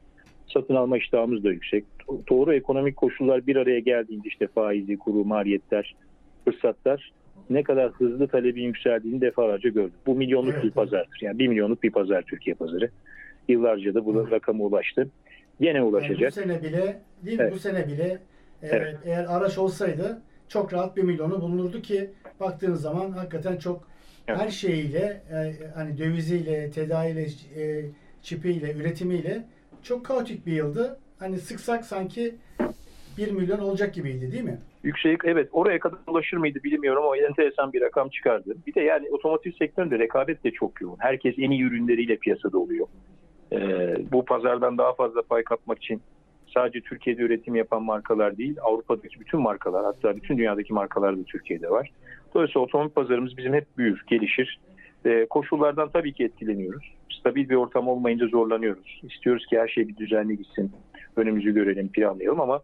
Satın 0.53 0.75
alma 0.75 0.97
iştahımız 0.97 1.43
da 1.43 1.51
yüksek. 1.51 1.83
Do- 2.07 2.27
Doğru 2.29 2.53
ekonomik 2.53 2.95
koşullar 2.97 3.47
bir 3.47 3.55
araya 3.55 3.79
geldiğinde 3.79 4.27
işte 4.27 4.47
faizi, 4.47 4.97
kuru, 4.97 5.25
maliyetler 5.25 5.95
fırsatlar 6.45 7.11
ne 7.49 7.63
kadar 7.63 7.91
hızlı 7.91 8.27
talebin 8.27 8.63
yükseldiğini 8.63 9.21
defalarca 9.21 9.69
gördük. 9.69 9.93
Bu 10.05 10.15
milyonluk 10.15 10.53
Evet, 10.53 10.63
bir 10.63 10.67
evet. 10.67 10.75
pazardır. 10.75 11.17
Yani 11.21 11.39
bir 11.39 11.47
milyonluk 11.47 11.83
bir 11.83 11.91
pazar 11.91 12.21
Türkiye 12.21 12.53
pazarı. 12.53 12.89
Yıllarca 13.47 13.93
da 13.93 14.05
bu 14.05 14.31
rakama 14.31 14.63
ulaştı. 14.63 15.09
Gene 15.61 15.77
Yani 15.77 15.85
bu 15.85 15.89
ulaşacak. 15.89 16.33
sene 16.33 16.61
bile 16.63 17.01
değil 17.25 17.37
mi? 17.37 17.43
Evet. 17.43 17.53
Bu 17.53 17.59
sene 17.59 17.87
bile 17.87 18.03
e, 18.61 18.67
Evet. 18.67 18.97
eğer 19.05 19.25
araç 19.37 19.57
olsaydı 19.57 20.21
çok 20.47 20.73
rahat 20.73 20.97
bir 20.97 21.03
milyonu 21.03 21.41
bulunurdu 21.41 21.81
ki 21.81 22.09
baktığınız 22.39 22.81
zaman 22.81 23.11
hakikaten 23.11 23.57
çok 23.57 23.87
Evet. 24.27 24.39
her 24.39 24.49
şeyiyle 24.49 25.21
e, 25.31 25.53
hani 25.75 25.97
döviziyle, 25.97 26.71
tedaiyle, 26.71 27.21
e, 27.55 27.85
çipiyle, 28.21 28.73
üretimiyle 28.73 29.43
çok 29.83 30.05
kaotik 30.05 30.45
bir 30.45 30.53
yıldı. 30.53 30.99
Hani 31.19 31.37
sıksak 31.37 31.85
sanki 31.85 32.35
1 33.17 33.31
milyon 33.31 33.59
olacak 33.59 33.93
gibiydi 33.93 34.31
değil 34.31 34.43
mi? 34.43 34.59
Yüksek 34.83 35.19
evet 35.23 35.49
oraya 35.51 35.79
kadar 35.79 35.97
ulaşır 36.07 36.37
mıydı 36.37 36.59
bilmiyorum 36.63 37.03
ama 37.03 37.17
enteresan 37.17 37.73
bir 37.73 37.81
rakam 37.81 38.09
çıkardı. 38.09 38.55
Bir 38.67 38.73
de 38.73 38.81
yani 38.81 39.09
otomotiv 39.09 39.51
sektöründe 39.51 39.99
rekabet 39.99 40.43
de 40.43 40.51
çok 40.51 40.81
yoğun. 40.81 40.97
Herkes 40.99 41.35
en 41.37 41.51
iyi 41.51 41.63
ürünleriyle 41.63 42.15
piyasada 42.15 42.57
oluyor. 42.57 42.87
Ee, 43.53 43.95
bu 44.11 44.25
pazardan 44.25 44.77
daha 44.77 44.93
fazla 44.93 45.21
pay 45.21 45.43
kapmak 45.43 45.77
için 45.77 46.01
sadece 46.53 46.81
Türkiye'de 46.81 47.21
üretim 47.21 47.55
yapan 47.55 47.83
markalar 47.83 48.37
değil 48.37 48.57
Avrupa'daki 48.61 49.19
bütün 49.19 49.39
markalar 49.39 49.85
hatta 49.85 50.15
bütün 50.15 50.37
dünyadaki 50.37 50.73
markalar 50.73 51.17
da 51.17 51.23
Türkiye'de 51.23 51.69
var. 51.69 51.91
Dolayısıyla 52.35 52.61
otomobil 52.61 52.89
pazarımız 52.89 53.37
bizim 53.37 53.53
hep 53.53 53.77
büyür, 53.77 54.03
gelişir. 54.07 54.59
Ee, 55.05 55.25
koşullardan 55.29 55.89
tabii 55.89 56.13
ki 56.13 56.23
etkileniyoruz. 56.23 56.93
Stabil 57.19 57.49
bir 57.49 57.55
ortam 57.55 57.87
olmayınca 57.87 58.27
zorlanıyoruz. 58.27 59.01
İstiyoruz 59.03 59.45
ki 59.45 59.59
her 59.59 59.67
şey 59.67 59.87
bir 59.87 59.97
düzenli 59.97 60.37
gitsin. 60.37 60.71
Önümüzü 61.15 61.53
görelim, 61.53 61.87
planlayalım 61.87 62.41
ama 62.41 62.61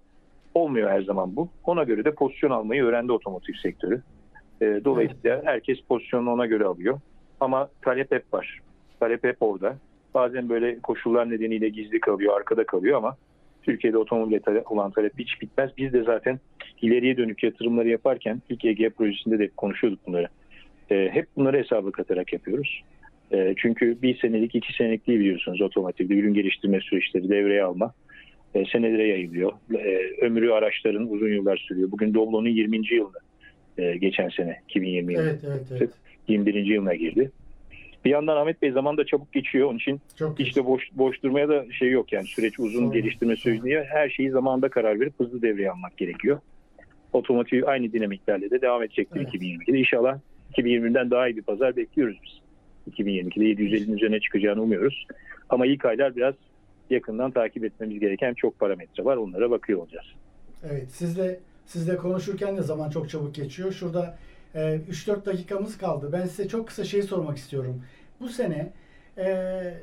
olmuyor 0.53 0.89
her 0.89 1.01
zaman 1.01 1.35
bu. 1.35 1.49
Ona 1.65 1.83
göre 1.83 2.05
de 2.05 2.11
pozisyon 2.11 2.51
almayı 2.51 2.83
öğrendi 2.83 3.11
otomotiv 3.11 3.53
sektörü. 3.53 4.01
Ee, 4.61 4.81
dolayısıyla 4.85 5.41
herkes 5.45 5.81
pozisyonunu 5.81 6.31
ona 6.31 6.45
göre 6.45 6.65
alıyor. 6.65 6.99
Ama 7.39 7.69
talep 7.81 8.11
hep 8.11 8.33
var. 8.33 8.59
Talep 8.99 9.23
hep 9.23 9.37
orada. 9.39 9.77
Bazen 10.13 10.49
böyle 10.49 10.79
koşullar 10.79 11.29
nedeniyle 11.29 11.69
gizli 11.69 11.99
kalıyor, 11.99 12.37
arkada 12.37 12.65
kalıyor 12.65 12.97
ama 12.97 13.17
Türkiye'de 13.67 13.97
otomobile 13.97 14.39
tale- 14.39 14.63
olan 14.69 14.91
talep 14.91 15.19
hiç 15.19 15.41
bitmez. 15.41 15.71
Biz 15.77 15.93
de 15.93 16.03
zaten 16.03 16.39
ileriye 16.81 17.17
dönük 17.17 17.43
yatırımları 17.43 17.89
yaparken 17.89 18.41
ilk 18.49 18.65
EG 18.65 18.89
projesinde 18.89 19.39
de 19.39 19.49
konuşuyorduk 19.57 20.07
bunları. 20.07 20.27
Ee, 20.91 21.09
hep 21.11 21.27
bunları 21.35 21.57
hesaba 21.57 21.91
katarak 21.91 22.33
yapıyoruz. 22.33 22.83
Ee, 23.31 23.53
çünkü 23.57 24.01
bir 24.01 24.17
senelik, 24.17 24.55
iki 24.55 24.73
senelik 24.73 25.07
değil 25.07 25.19
biliyorsunuz 25.19 25.61
otomotivde 25.61 26.13
ürün 26.13 26.33
geliştirme 26.33 26.79
süreçleri 26.79 27.29
devreye 27.29 27.63
alma 27.63 27.93
e, 28.55 28.65
senelere 28.65 29.07
yayılıyor. 29.07 29.51
E, 29.75 30.25
ömrü 30.25 30.51
araçların 30.51 31.07
uzun 31.09 31.29
yıllar 31.29 31.57
sürüyor. 31.57 31.91
Bugün 31.91 32.13
Doblo'nun 32.13 32.49
20. 32.49 32.93
yılında 32.93 33.19
e, 33.77 33.97
geçen 33.97 34.29
sene 34.29 34.59
2020 34.69 35.13
yılında. 35.13 35.29
Evet, 35.29 35.43
evet, 35.47 35.67
evet. 35.71 35.89
21. 36.27 36.53
yılına 36.65 36.95
girdi. 36.95 37.31
Bir 38.07 38.11
yandan 38.11 38.37
Ahmet 38.37 38.61
Bey 38.61 38.71
zaman 38.71 38.97
da 38.97 39.05
çabuk 39.05 39.33
geçiyor. 39.33 39.69
Onun 39.69 39.77
için 39.77 40.01
Çok 40.15 40.39
hiç 40.39 40.55
de 40.55 40.65
boş, 40.65 40.83
boş 40.91 41.23
durmaya 41.23 41.49
da 41.49 41.65
şey 41.71 41.91
yok 41.91 42.13
yani 42.13 42.27
süreç 42.27 42.59
uzun 42.59 42.79
Sorun. 42.79 42.91
geliştirme 42.91 43.35
süreci 43.35 43.63
değil. 43.63 43.77
Her 43.89 44.09
şeyi 44.09 44.29
zamanında 44.29 44.69
karar 44.69 44.99
verip 44.99 45.19
hızlı 45.19 45.41
devreye 45.41 45.71
almak 45.71 45.97
gerekiyor. 45.97 46.39
Otomotiv 47.13 47.63
aynı 47.67 47.93
dinamiklerle 47.93 48.49
de 48.49 48.61
devam 48.61 48.83
edecektir 48.83 49.19
Evet. 49.21 49.33
2022'de. 49.33 49.79
İnşallah 49.79 50.19
2020'den 50.57 51.11
daha 51.11 51.27
iyi 51.27 51.37
bir 51.37 51.41
pazar 51.41 51.75
bekliyoruz 51.75 52.17
biz. 52.23 52.31
2022'de 52.93 53.43
750'nin 53.43 53.97
üzerine 53.97 54.19
çıkacağını 54.19 54.61
umuyoruz. 54.61 55.07
Ama 55.49 55.65
ilk 55.65 55.85
aylar 55.85 56.15
biraz 56.15 56.33
yakından 56.89 57.31
takip 57.31 57.63
etmemiz 57.63 57.99
gereken 57.99 58.33
çok 58.33 58.59
parametre 58.59 59.05
var. 59.05 59.17
Onlara 59.17 59.51
bakıyor 59.51 59.79
olacağız. 59.79 60.05
Evet, 60.71 60.91
sizle 60.91 61.39
sizle 61.65 61.97
konuşurken 61.97 62.57
de 62.57 62.61
zaman 62.61 62.89
çok 62.89 63.09
çabuk 63.09 63.35
geçiyor. 63.35 63.71
Şurada 63.71 64.17
e, 64.55 64.59
3-4 64.91 65.25
dakikamız 65.25 65.77
kaldı. 65.77 66.09
Ben 66.13 66.25
size 66.25 66.47
çok 66.47 66.67
kısa 66.67 66.83
şey 66.83 67.01
sormak 67.01 67.37
istiyorum. 67.37 67.81
Bu 68.19 68.29
sene 68.29 68.73
e, 69.17 69.73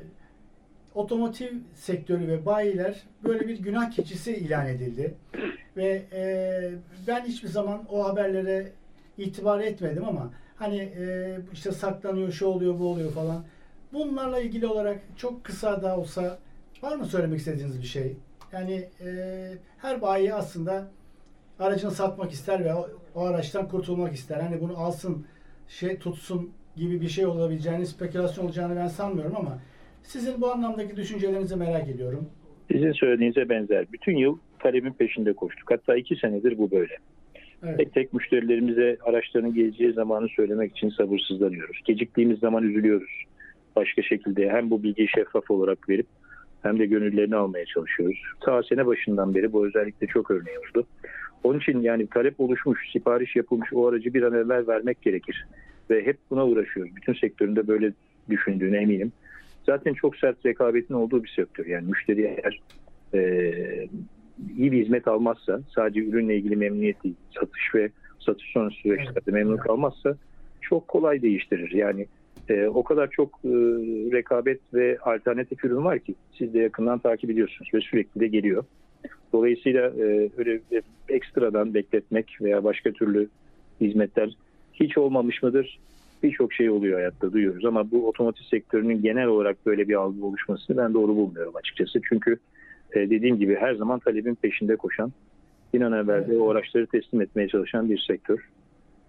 otomotiv 0.95 1.51
sektörü 1.73 2.27
ve 2.27 2.45
bayiler 2.45 3.03
böyle 3.23 3.47
bir 3.47 3.59
günah 3.59 3.91
keçisi 3.91 4.35
ilan 4.35 4.67
edildi. 4.67 5.15
Ve 5.77 6.05
e, 6.13 6.71
ben 7.07 7.25
hiçbir 7.25 7.47
zaman 7.47 7.85
o 7.89 8.05
haberlere 8.05 8.71
itibar 9.17 9.59
etmedim 9.59 10.05
ama 10.05 10.33
hani 10.55 10.77
e, 10.77 11.37
işte 11.53 11.71
saklanıyor, 11.71 12.31
şu 12.31 12.45
oluyor, 12.45 12.79
bu 12.79 12.87
oluyor 12.87 13.11
falan. 13.11 13.45
Bunlarla 13.93 14.39
ilgili 14.39 14.67
olarak 14.67 14.99
çok 15.17 15.43
kısa 15.43 15.81
da 15.81 15.97
olsa 15.97 16.39
var 16.81 16.95
mı 16.95 17.05
söylemek 17.05 17.39
istediğiniz 17.39 17.81
bir 17.81 17.87
şey? 17.87 18.17
Yani 18.51 18.89
e, 19.01 19.57
her 19.77 20.01
bayi 20.01 20.33
aslında 20.33 20.87
aracını 21.59 21.91
satmak 21.91 22.31
ister 22.31 22.65
ve 22.65 22.75
o, 22.75 22.89
o 23.15 23.21
araçtan 23.21 23.67
kurtulmak 23.67 24.13
ister. 24.15 24.39
Hani 24.39 24.61
bunu 24.61 24.77
alsın, 24.77 25.25
şey 25.67 25.99
tutsun 25.99 26.51
gibi 26.77 27.01
bir 27.01 27.07
şey 27.07 27.25
olabileceğini, 27.25 27.85
spekülasyon 27.85 28.45
olacağını 28.45 28.75
ben 28.75 28.87
sanmıyorum 28.87 29.35
ama 29.35 29.59
sizin 30.03 30.41
bu 30.41 30.51
anlamdaki 30.51 30.95
düşüncelerinizi 30.95 31.55
merak 31.55 31.89
ediyorum. 31.89 32.29
Sizin 32.71 32.91
söylediğinize 32.91 33.49
benzer. 33.49 33.85
Bütün 33.93 34.17
yıl 34.17 34.37
talebin 34.59 34.93
peşinde 34.93 35.33
koştuk. 35.33 35.71
Hatta 35.71 35.95
iki 35.95 36.15
senedir 36.15 36.57
bu 36.57 36.71
böyle. 36.71 36.97
Evet. 37.63 37.77
Tek 37.77 37.93
tek 37.93 38.13
müşterilerimize 38.13 38.97
araçların 39.05 39.53
geleceği 39.53 39.93
zamanı 39.93 40.27
söylemek 40.27 40.71
için 40.71 40.89
sabırsızlanıyoruz. 40.89 41.81
Geciktiğimiz 41.85 42.39
zaman 42.39 42.63
üzülüyoruz. 42.63 43.23
Başka 43.75 44.01
şekilde 44.01 44.49
hem 44.49 44.69
bu 44.69 44.83
bilgiyi 44.83 45.07
şeffaf 45.15 45.51
olarak 45.51 45.89
verip 45.89 46.07
hem 46.63 46.79
de 46.79 46.85
gönüllerini 46.85 47.35
almaya 47.35 47.65
çalışıyoruz. 47.65 48.19
Ta 48.41 48.63
sene 48.63 48.85
başından 48.85 49.35
beri 49.35 49.53
bu 49.53 49.67
özellikle 49.67 50.07
çok 50.07 50.31
örneği 50.31 50.57
oldu. 50.59 50.87
Onun 51.43 51.59
için 51.59 51.81
yani 51.81 52.07
talep 52.07 52.39
oluşmuş, 52.39 52.91
sipariş 52.91 53.35
yapılmış 53.35 53.73
o 53.73 53.87
aracı 53.87 54.13
bir 54.13 54.23
an 54.23 54.33
evvel 54.33 54.67
vermek 54.67 55.01
gerekir. 55.01 55.47
Ve 55.89 56.05
hep 56.05 56.17
buna 56.29 56.47
uğraşıyoruz. 56.47 56.95
Bütün 56.95 57.13
sektöründe 57.13 57.67
böyle 57.67 57.93
düşündüğüne 58.29 58.77
eminim. 58.77 59.11
Zaten 59.65 59.93
çok 59.93 60.15
sert 60.15 60.45
rekabetin 60.45 60.93
olduğu 60.93 61.23
bir 61.23 61.33
sektör. 61.35 61.65
Yani 61.65 61.87
müşteri 61.87 62.21
eğer 62.21 62.61
e, 63.13 63.87
iyi 64.57 64.71
bir 64.71 64.83
hizmet 64.83 65.07
almazsa, 65.07 65.61
sadece 65.75 65.99
ürünle 65.99 66.35
ilgili 66.35 66.55
memnuniyet 66.55 67.03
değil, 67.03 67.15
satış 67.39 67.75
ve 67.75 67.89
satış 68.19 68.51
sonrası 68.51 68.75
süreçlerde 68.75 69.31
memnun 69.31 69.57
kalmazsa 69.57 70.17
çok 70.61 70.87
kolay 70.87 71.21
değiştirir. 71.21 71.71
Yani 71.71 72.07
e, 72.49 72.67
o 72.67 72.83
kadar 72.83 73.09
çok 73.09 73.29
e, 73.45 73.49
rekabet 74.11 74.59
ve 74.73 74.97
alternatif 75.01 75.65
ürün 75.65 75.83
var 75.83 75.99
ki 75.99 76.15
siz 76.37 76.53
de 76.53 76.59
yakından 76.59 76.99
takip 76.99 77.29
ediyorsunuz 77.29 77.71
ve 77.73 77.81
sürekli 77.81 78.19
de 78.21 78.27
geliyor. 78.27 78.63
Dolayısıyla 79.33 79.87
e, 79.87 80.29
öyle 80.37 80.61
ekstradan 81.09 81.73
bekletmek 81.73 82.37
veya 82.41 82.63
başka 82.63 82.91
türlü 82.91 83.29
hizmetler 83.81 84.37
hiç 84.79 84.97
olmamış 84.97 85.43
mıdır? 85.43 85.79
Birçok 86.23 86.53
şey 86.53 86.69
oluyor 86.69 86.97
hayatta 86.97 87.33
duyuyoruz 87.33 87.65
ama 87.65 87.91
bu 87.91 88.07
otomotiv 88.07 88.43
sektörünün 88.43 89.01
genel 89.01 89.27
olarak 89.27 89.65
böyle 89.65 89.87
bir 89.87 89.93
algı 89.93 90.25
oluşmasını 90.25 90.77
ben 90.77 90.93
doğru 90.93 91.15
bulmuyorum 91.15 91.55
açıkçası. 91.55 92.01
Çünkü 92.09 92.37
e, 92.93 93.09
dediğim 93.09 93.39
gibi 93.39 93.55
her 93.55 93.75
zaman 93.75 93.99
talebin 93.99 94.35
peşinde 94.35 94.75
koşan, 94.75 95.11
bir 95.73 95.81
an 95.81 95.93
evvel 95.93 96.27
de 96.27 96.37
o 96.37 96.49
araçları 96.49 96.87
teslim 96.87 97.21
etmeye 97.21 97.47
çalışan 97.47 97.89
bir 97.89 98.05
sektör. 98.07 98.49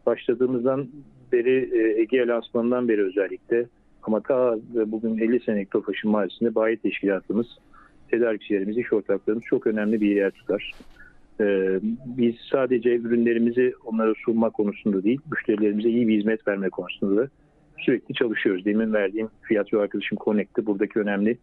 Başladığımızdan 0.06 0.88
beri 1.32 1.70
e, 1.72 2.00
Ege 2.00 2.26
lansmanından 2.26 2.88
beri 2.88 3.02
özellikle 3.02 3.66
ama 4.02 4.20
ta 4.20 4.58
bugün 4.86 5.18
50 5.18 5.40
senelik 5.40 5.70
Tofaş'ın 5.70 6.10
mahallesinde 6.10 6.54
bayi 6.54 6.76
teşkilatımız, 6.76 7.46
tedarikçilerimiz, 8.10 8.78
iş 8.78 8.92
ortaklarımız 8.92 9.44
çok 9.44 9.66
önemli 9.66 10.00
bir 10.00 10.16
yer 10.16 10.30
tutar. 10.30 10.72
Ee, 11.40 11.80
biz 12.06 12.34
sadece 12.52 12.96
ürünlerimizi 12.96 13.74
onlara 13.84 14.12
sunma 14.24 14.50
konusunda 14.50 15.04
değil, 15.04 15.20
müşterilerimize 15.30 15.88
iyi 15.88 16.08
bir 16.08 16.18
hizmet 16.18 16.48
verme 16.48 16.68
konusunda 16.68 17.22
da 17.22 17.28
sürekli 17.78 18.14
çalışıyoruz. 18.14 18.64
Demin 18.64 18.92
verdiğim 18.92 19.28
fiyat 19.42 19.72
ve 19.72 19.80
arkadaşım 19.80 20.18
Connect'te 20.24 20.66
buradaki 20.66 21.00
önemli 21.00 21.38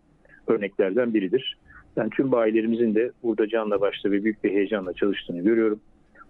örneklerden 0.48 1.14
biridir. 1.14 1.58
Ben 1.98 2.10
tüm 2.10 2.32
bayilerimizin 2.32 2.96
de 2.96 3.12
burada 3.24 3.48
canla 3.48 3.82
başla 3.82 4.12
ve 4.12 4.24
büyük 4.24 4.44
bir 4.44 4.52
heyecanla 4.52 4.94
çalıştığını 4.94 5.42
görüyorum. 5.42 5.80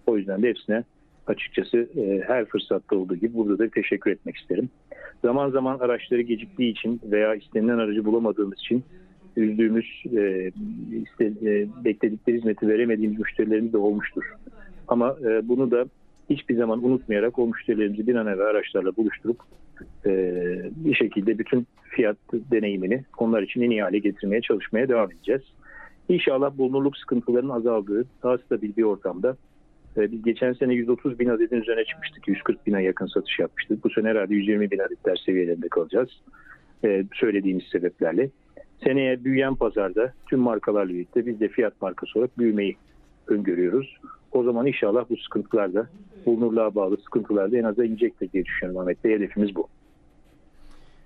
O 0.07 0.17
yüzden 0.17 0.43
de 0.43 0.49
hepsine 0.49 0.83
açıkçası 1.27 1.77
e, 1.77 2.21
her 2.27 2.45
fırsatta 2.45 2.95
olduğu 2.95 3.15
gibi 3.15 3.33
burada 3.33 3.59
da 3.59 3.69
teşekkür 3.69 4.11
etmek 4.11 4.37
isterim. 4.37 4.69
Zaman 5.21 5.49
zaman 5.49 5.79
araçları 5.79 6.21
geciktiği 6.21 6.71
için 6.71 7.01
veya 7.03 7.35
istenilen 7.35 7.77
aracı 7.77 8.05
bulamadığımız 8.05 8.59
için 8.59 8.83
üzdüğümüz, 9.37 10.03
e, 10.17 10.51
iste, 10.91 11.25
e, 11.25 11.67
bekledikleri 11.85 12.37
hizmeti 12.37 12.67
veremediğimiz 12.67 13.19
müşterilerimiz 13.19 13.73
de 13.73 13.77
olmuştur. 13.77 14.23
Ama 14.87 15.15
e, 15.25 15.47
bunu 15.47 15.71
da 15.71 15.85
hiçbir 16.29 16.55
zaman 16.55 16.85
unutmayarak 16.85 17.39
o 17.39 17.47
müşterilerimizi 17.47 18.07
bir 18.07 18.15
an 18.15 18.27
evvel 18.27 18.45
araçlarla 18.45 18.95
buluşturup 18.95 19.37
e, 20.05 20.11
bir 20.75 20.95
şekilde 20.95 21.39
bütün 21.39 21.67
fiyat 21.83 22.17
deneyimini 22.33 23.03
onlar 23.17 23.41
için 23.41 23.61
en 23.61 23.69
iyi 23.69 23.83
hale 23.83 23.99
getirmeye 23.99 24.41
çalışmaya 24.41 24.89
devam 24.89 25.11
edeceğiz. 25.11 25.41
İnşallah 26.09 26.57
bulunurluk 26.57 26.97
sıkıntılarının 26.97 27.49
azaldığı, 27.49 28.05
daha 28.23 28.37
stabil 28.37 28.75
bir 28.77 28.83
ortamda 28.83 29.37
e, 29.97 30.11
biz 30.11 30.23
geçen 30.23 30.53
sene 30.53 30.73
130 30.73 31.19
bin 31.19 31.29
adetin 31.29 31.61
üzerine 31.61 31.85
çıkmıştık. 31.85 32.27
140 32.27 32.67
bine 32.67 32.83
yakın 32.83 33.07
satış 33.07 33.39
yapmıştık. 33.39 33.83
Bu 33.83 33.89
sene 33.89 34.07
herhalde 34.07 34.35
120 34.35 34.71
bin 34.71 34.79
adetler 34.79 35.15
seviyelerinde 35.25 35.69
kalacağız. 35.69 36.09
E, 36.85 37.03
söylediğimiz 37.13 37.63
sebeplerle. 37.71 38.29
Seneye 38.83 39.23
büyüyen 39.23 39.55
pazarda 39.55 40.13
tüm 40.29 40.39
markalarla 40.39 40.93
birlikte 40.93 41.25
biz 41.25 41.39
de 41.39 41.47
fiyat 41.47 41.81
markası 41.81 42.19
olarak 42.19 42.37
büyümeyi 42.37 42.77
öngörüyoruz. 43.27 43.97
O 44.31 44.43
zaman 44.43 44.67
inşallah 44.67 45.05
bu 45.09 45.17
sıkıntılar 45.17 45.73
da 45.73 45.87
bulunurluğa 46.25 46.75
bağlı 46.75 46.97
sıkıntılar 46.97 47.51
da 47.51 47.57
en 47.57 47.63
aza 47.63 47.85
inecektir 47.85 48.31
diye 48.31 48.45
düşünüyorum 48.45 48.81
Ahmet 48.81 49.03
Bey. 49.03 49.15
Hedefimiz 49.15 49.55
bu. 49.55 49.67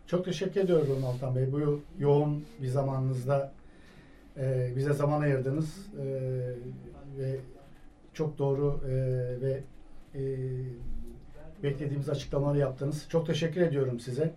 Çok 0.08 0.26
teşekkür 0.26 0.62
ediyorum 0.62 1.06
Altan 1.06 1.36
Bey. 1.36 1.46
Bu 1.52 1.82
yoğun 2.00 2.44
bir 2.62 2.68
zamanınızda 2.68 3.52
e, 4.38 4.72
bize 4.76 4.94
zaman 4.94 5.22
ayırdınız 5.22 5.88
e, 6.00 6.06
ve 7.20 7.36
çok 8.14 8.38
doğru 8.38 8.80
e, 8.86 8.94
ve 9.42 9.60
e, 10.16 10.22
beklediğimiz 11.64 12.10
açıklamaları 12.10 12.58
yaptınız. 12.58 13.06
Çok 13.10 13.28
teşekkür 13.28 13.62
ediyorum 13.62 14.00
size. 14.00 14.34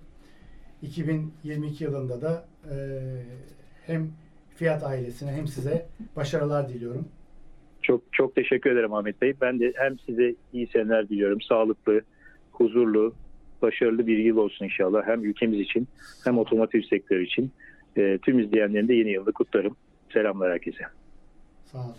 2022 0.83 1.85
yılında 1.85 2.22
da 2.22 2.45
e, 2.70 2.76
hem 3.87 4.11
Fiyat 4.57 4.83
ailesine 4.83 5.33
hem 5.33 5.47
size 5.49 5.87
başarılar 6.16 6.68
diliyorum. 6.68 7.09
Çok 7.83 8.03
çok 8.12 8.35
teşekkür 8.35 8.70
ederim 8.70 8.95
Ahmet 8.95 9.22
Bey. 9.22 9.35
Ben 9.41 9.61
de 9.61 9.72
hem 9.76 9.99
size 9.99 10.35
iyi 10.53 10.66
seneler 10.66 11.09
diliyorum. 11.09 11.41
Sağlıklı, 11.41 12.01
huzurlu, 12.53 13.14
başarılı 13.62 14.07
bir 14.07 14.18
yıl 14.18 14.37
olsun 14.37 14.64
inşallah. 14.64 15.07
Hem 15.07 15.24
ülkemiz 15.24 15.61
için 15.61 15.89
hem 16.24 16.39
otomotiv 16.39 16.83
sektörü 16.83 17.24
için. 17.24 17.53
E, 17.97 18.18
tüm 18.22 18.39
izleyenlerin 18.39 18.89
de 18.89 18.95
yeni 18.95 19.11
yılını 19.11 19.33
kutlarım. 19.33 19.76
Selamlar 20.12 20.53
herkese. 20.53 20.85
Sağ 21.72 21.78
olun. 21.78 21.95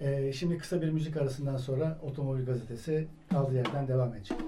Ee, 0.00 0.32
şimdi 0.32 0.58
kısa 0.58 0.82
bir 0.82 0.90
müzik 0.90 1.16
arasından 1.16 1.56
sonra 1.56 1.98
Otomobil 2.02 2.46
Gazetesi 2.46 3.06
kaldığı 3.30 3.54
yerden 3.54 3.88
devam 3.88 4.14
edecek. 4.14 4.38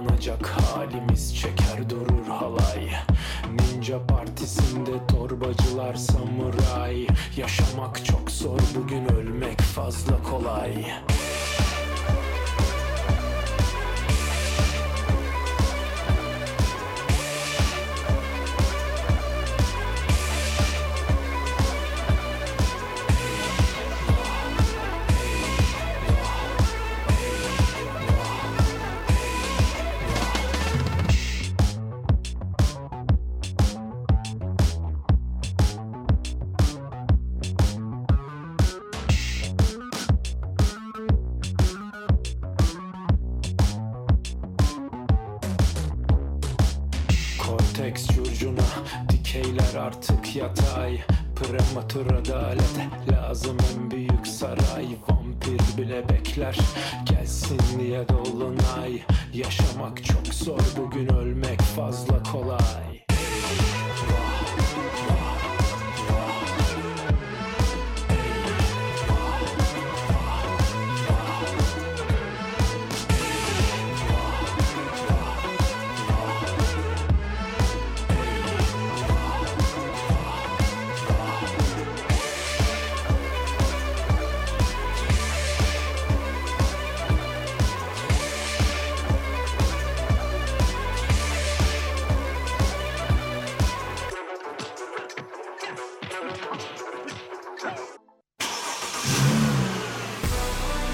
Ağlanacak 0.00 0.46
halimiz 0.46 1.36
çeker 1.36 1.90
durur 1.90 2.26
halay. 2.28 2.90
Ninja 3.50 4.06
partisinde 4.06 5.06
torbacılar 5.06 5.94
samuray. 5.94 7.06
Yaşamak 7.36 8.04
çok 8.04 8.30
zor 8.30 8.60
bugün 8.74 9.04
ölmek 9.04 9.60
fazla 9.60 10.22
kolay 10.22 10.86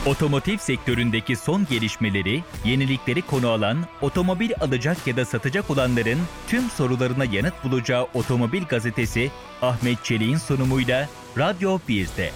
Otomotiv 0.06 0.56
sektöründeki 0.56 1.36
son 1.36 1.66
gelişmeleri, 1.70 2.42
yenilikleri 2.64 3.22
konu 3.22 3.48
alan, 3.48 3.76
otomobil 4.02 4.50
alacak 4.60 5.06
ya 5.06 5.16
da 5.16 5.24
satacak 5.24 5.70
olanların 5.70 6.18
tüm 6.48 6.62
sorularına 6.62 7.24
yanıt 7.24 7.54
bulacağı 7.64 8.06
Otomobil 8.14 8.62
Gazetesi 8.62 9.30
Ahmet 9.62 10.04
Çelik'in 10.04 10.36
sunumuyla 10.36 11.08
Radyo 11.38 11.78
1'de. 11.88 12.30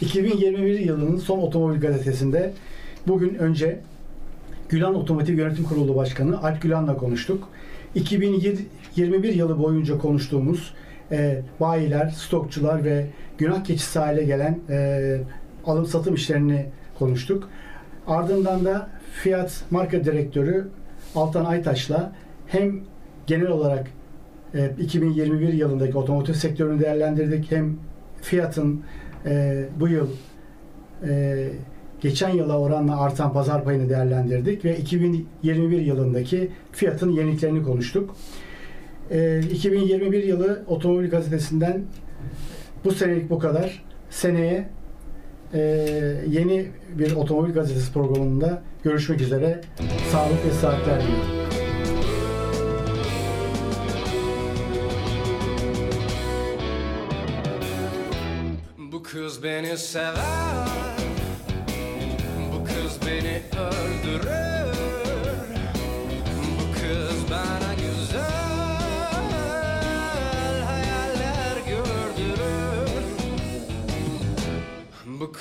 2021 0.00 0.78
yılının 0.78 1.16
son 1.16 1.38
Otomobil 1.38 1.80
Gazetesi'nde 1.80 2.52
bugün 3.06 3.34
önce 3.34 3.80
Gülan 4.68 4.94
Otomotiv 4.94 5.38
Yönetim 5.38 5.64
Kurulu 5.64 5.96
Başkanı 5.96 6.42
Alp 6.42 6.62
Gülan'la 6.62 6.96
konuştuk. 6.96 7.48
2021 7.94 9.34
yılı 9.34 9.58
boyunca 9.58 9.98
konuştuğumuz 9.98 10.74
e, 11.12 11.42
bayiler, 11.60 12.08
stokçular 12.08 12.84
ve 12.84 13.06
günah 13.38 13.64
keçisi 13.64 13.98
hale 13.98 14.24
gelen 14.24 14.58
e, 14.70 15.18
alım 15.66 15.86
satım 15.86 16.14
işlerini 16.14 16.66
konuştuk. 16.98 17.48
Ardından 18.06 18.64
da 18.64 18.88
Fiat 19.12 19.64
Marka 19.70 20.04
Direktörü 20.04 20.68
Altan 21.14 21.44
Aytaş'la 21.44 22.12
hem 22.46 22.80
genel 23.26 23.48
olarak 23.48 23.86
e, 24.54 24.70
2021 24.78 25.52
yılındaki 25.52 25.98
otomotiv 25.98 26.34
sektörünü 26.34 26.80
değerlendirdik 26.80 27.50
hem 27.50 27.76
Fiat'ın 28.20 28.82
e, 29.26 29.64
bu 29.80 29.88
yıl 29.88 30.08
e, 31.08 31.48
geçen 32.00 32.30
yıla 32.30 32.58
oranla 32.58 33.00
artan 33.00 33.32
pazar 33.32 33.64
payını 33.64 33.88
değerlendirdik 33.88 34.64
ve 34.64 34.78
2021 34.78 35.80
yılındaki 35.80 36.50
fiyatın 36.72 37.10
yeniliklerini 37.10 37.62
konuştuk. 37.62 38.14
E, 39.10 39.40
2021 39.40 40.24
yılı 40.24 40.62
Otomobil 40.66 41.10
Gazetesi'nden 41.10 41.82
bu 42.84 42.92
senelik 42.92 43.30
bu 43.30 43.38
kadar. 43.38 43.84
Seneye 44.10 44.68
e, 45.54 45.60
yeni 46.28 46.66
bir 46.98 47.16
Otomobil 47.16 47.52
Gazetesi 47.52 47.92
programında 47.92 48.62
görüşmek 48.84 49.20
üzere. 49.20 49.60
Sağlık 50.12 50.46
ve 50.46 50.50
saatler 50.50 51.00
diliyorum. 51.02 51.38
Kız 59.12 59.42
beni 59.42 59.78
sever 59.78 60.68
Bu 62.52 62.64
kız 62.64 62.98
beni 63.06 63.42
öldürür 63.60 64.57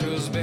Bu 0.08 0.16
kız 0.16 0.34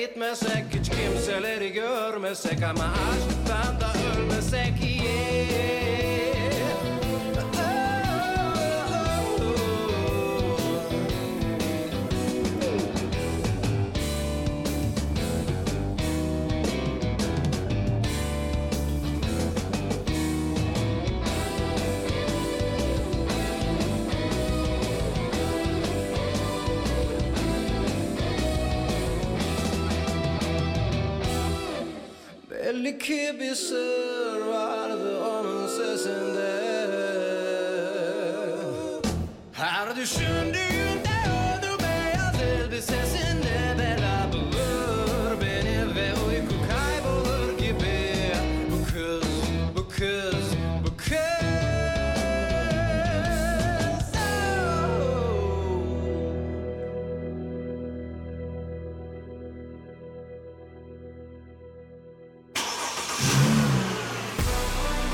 gitmesek 0.00 0.64
Hiç 0.74 0.88
kimseleri 0.90 1.72
görmesek 1.72 2.62
Ama 2.62 2.84
aşktan 2.84 3.80
da 3.80 3.92
ölmesek 4.18 4.72
yeah. 5.02 6.27
Belli 32.78 32.98
ki 32.98 33.36
bir 33.40 33.54
sır 33.54 34.40
vardı 34.40 35.20
onun 35.24 35.66
sesinde. 35.66 36.88
Her 39.52 39.96
düşündüğümde 39.96 41.18
oldu 41.28 41.82
beyaz 41.82 42.42
elbisesinde 42.42 43.37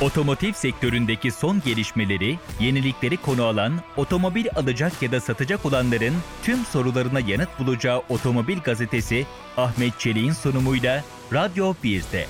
Otomotiv 0.05 0.53
sektöründeki 0.53 1.31
son 1.31 1.63
gelişmeleri, 1.65 2.39
yenilikleri 2.61 3.17
konu 3.17 3.45
alan, 3.45 3.73
otomobil 3.97 4.47
alacak 4.57 5.03
ya 5.03 5.13
da 5.13 5.21
satacak 5.21 5.67
olanların 5.67 6.15
tüm 6.43 6.65
sorularına 6.65 7.21
yanıt 7.21 7.49
bulacağı 7.59 8.03
Otomobil 8.09 8.59
Gazetesi 8.59 9.27
Ahmet 9.57 10.01
Çelik'in 10.01 10.33
sunumuyla 10.33 11.05
Radyo 11.33 11.75
1'de. 11.85 12.27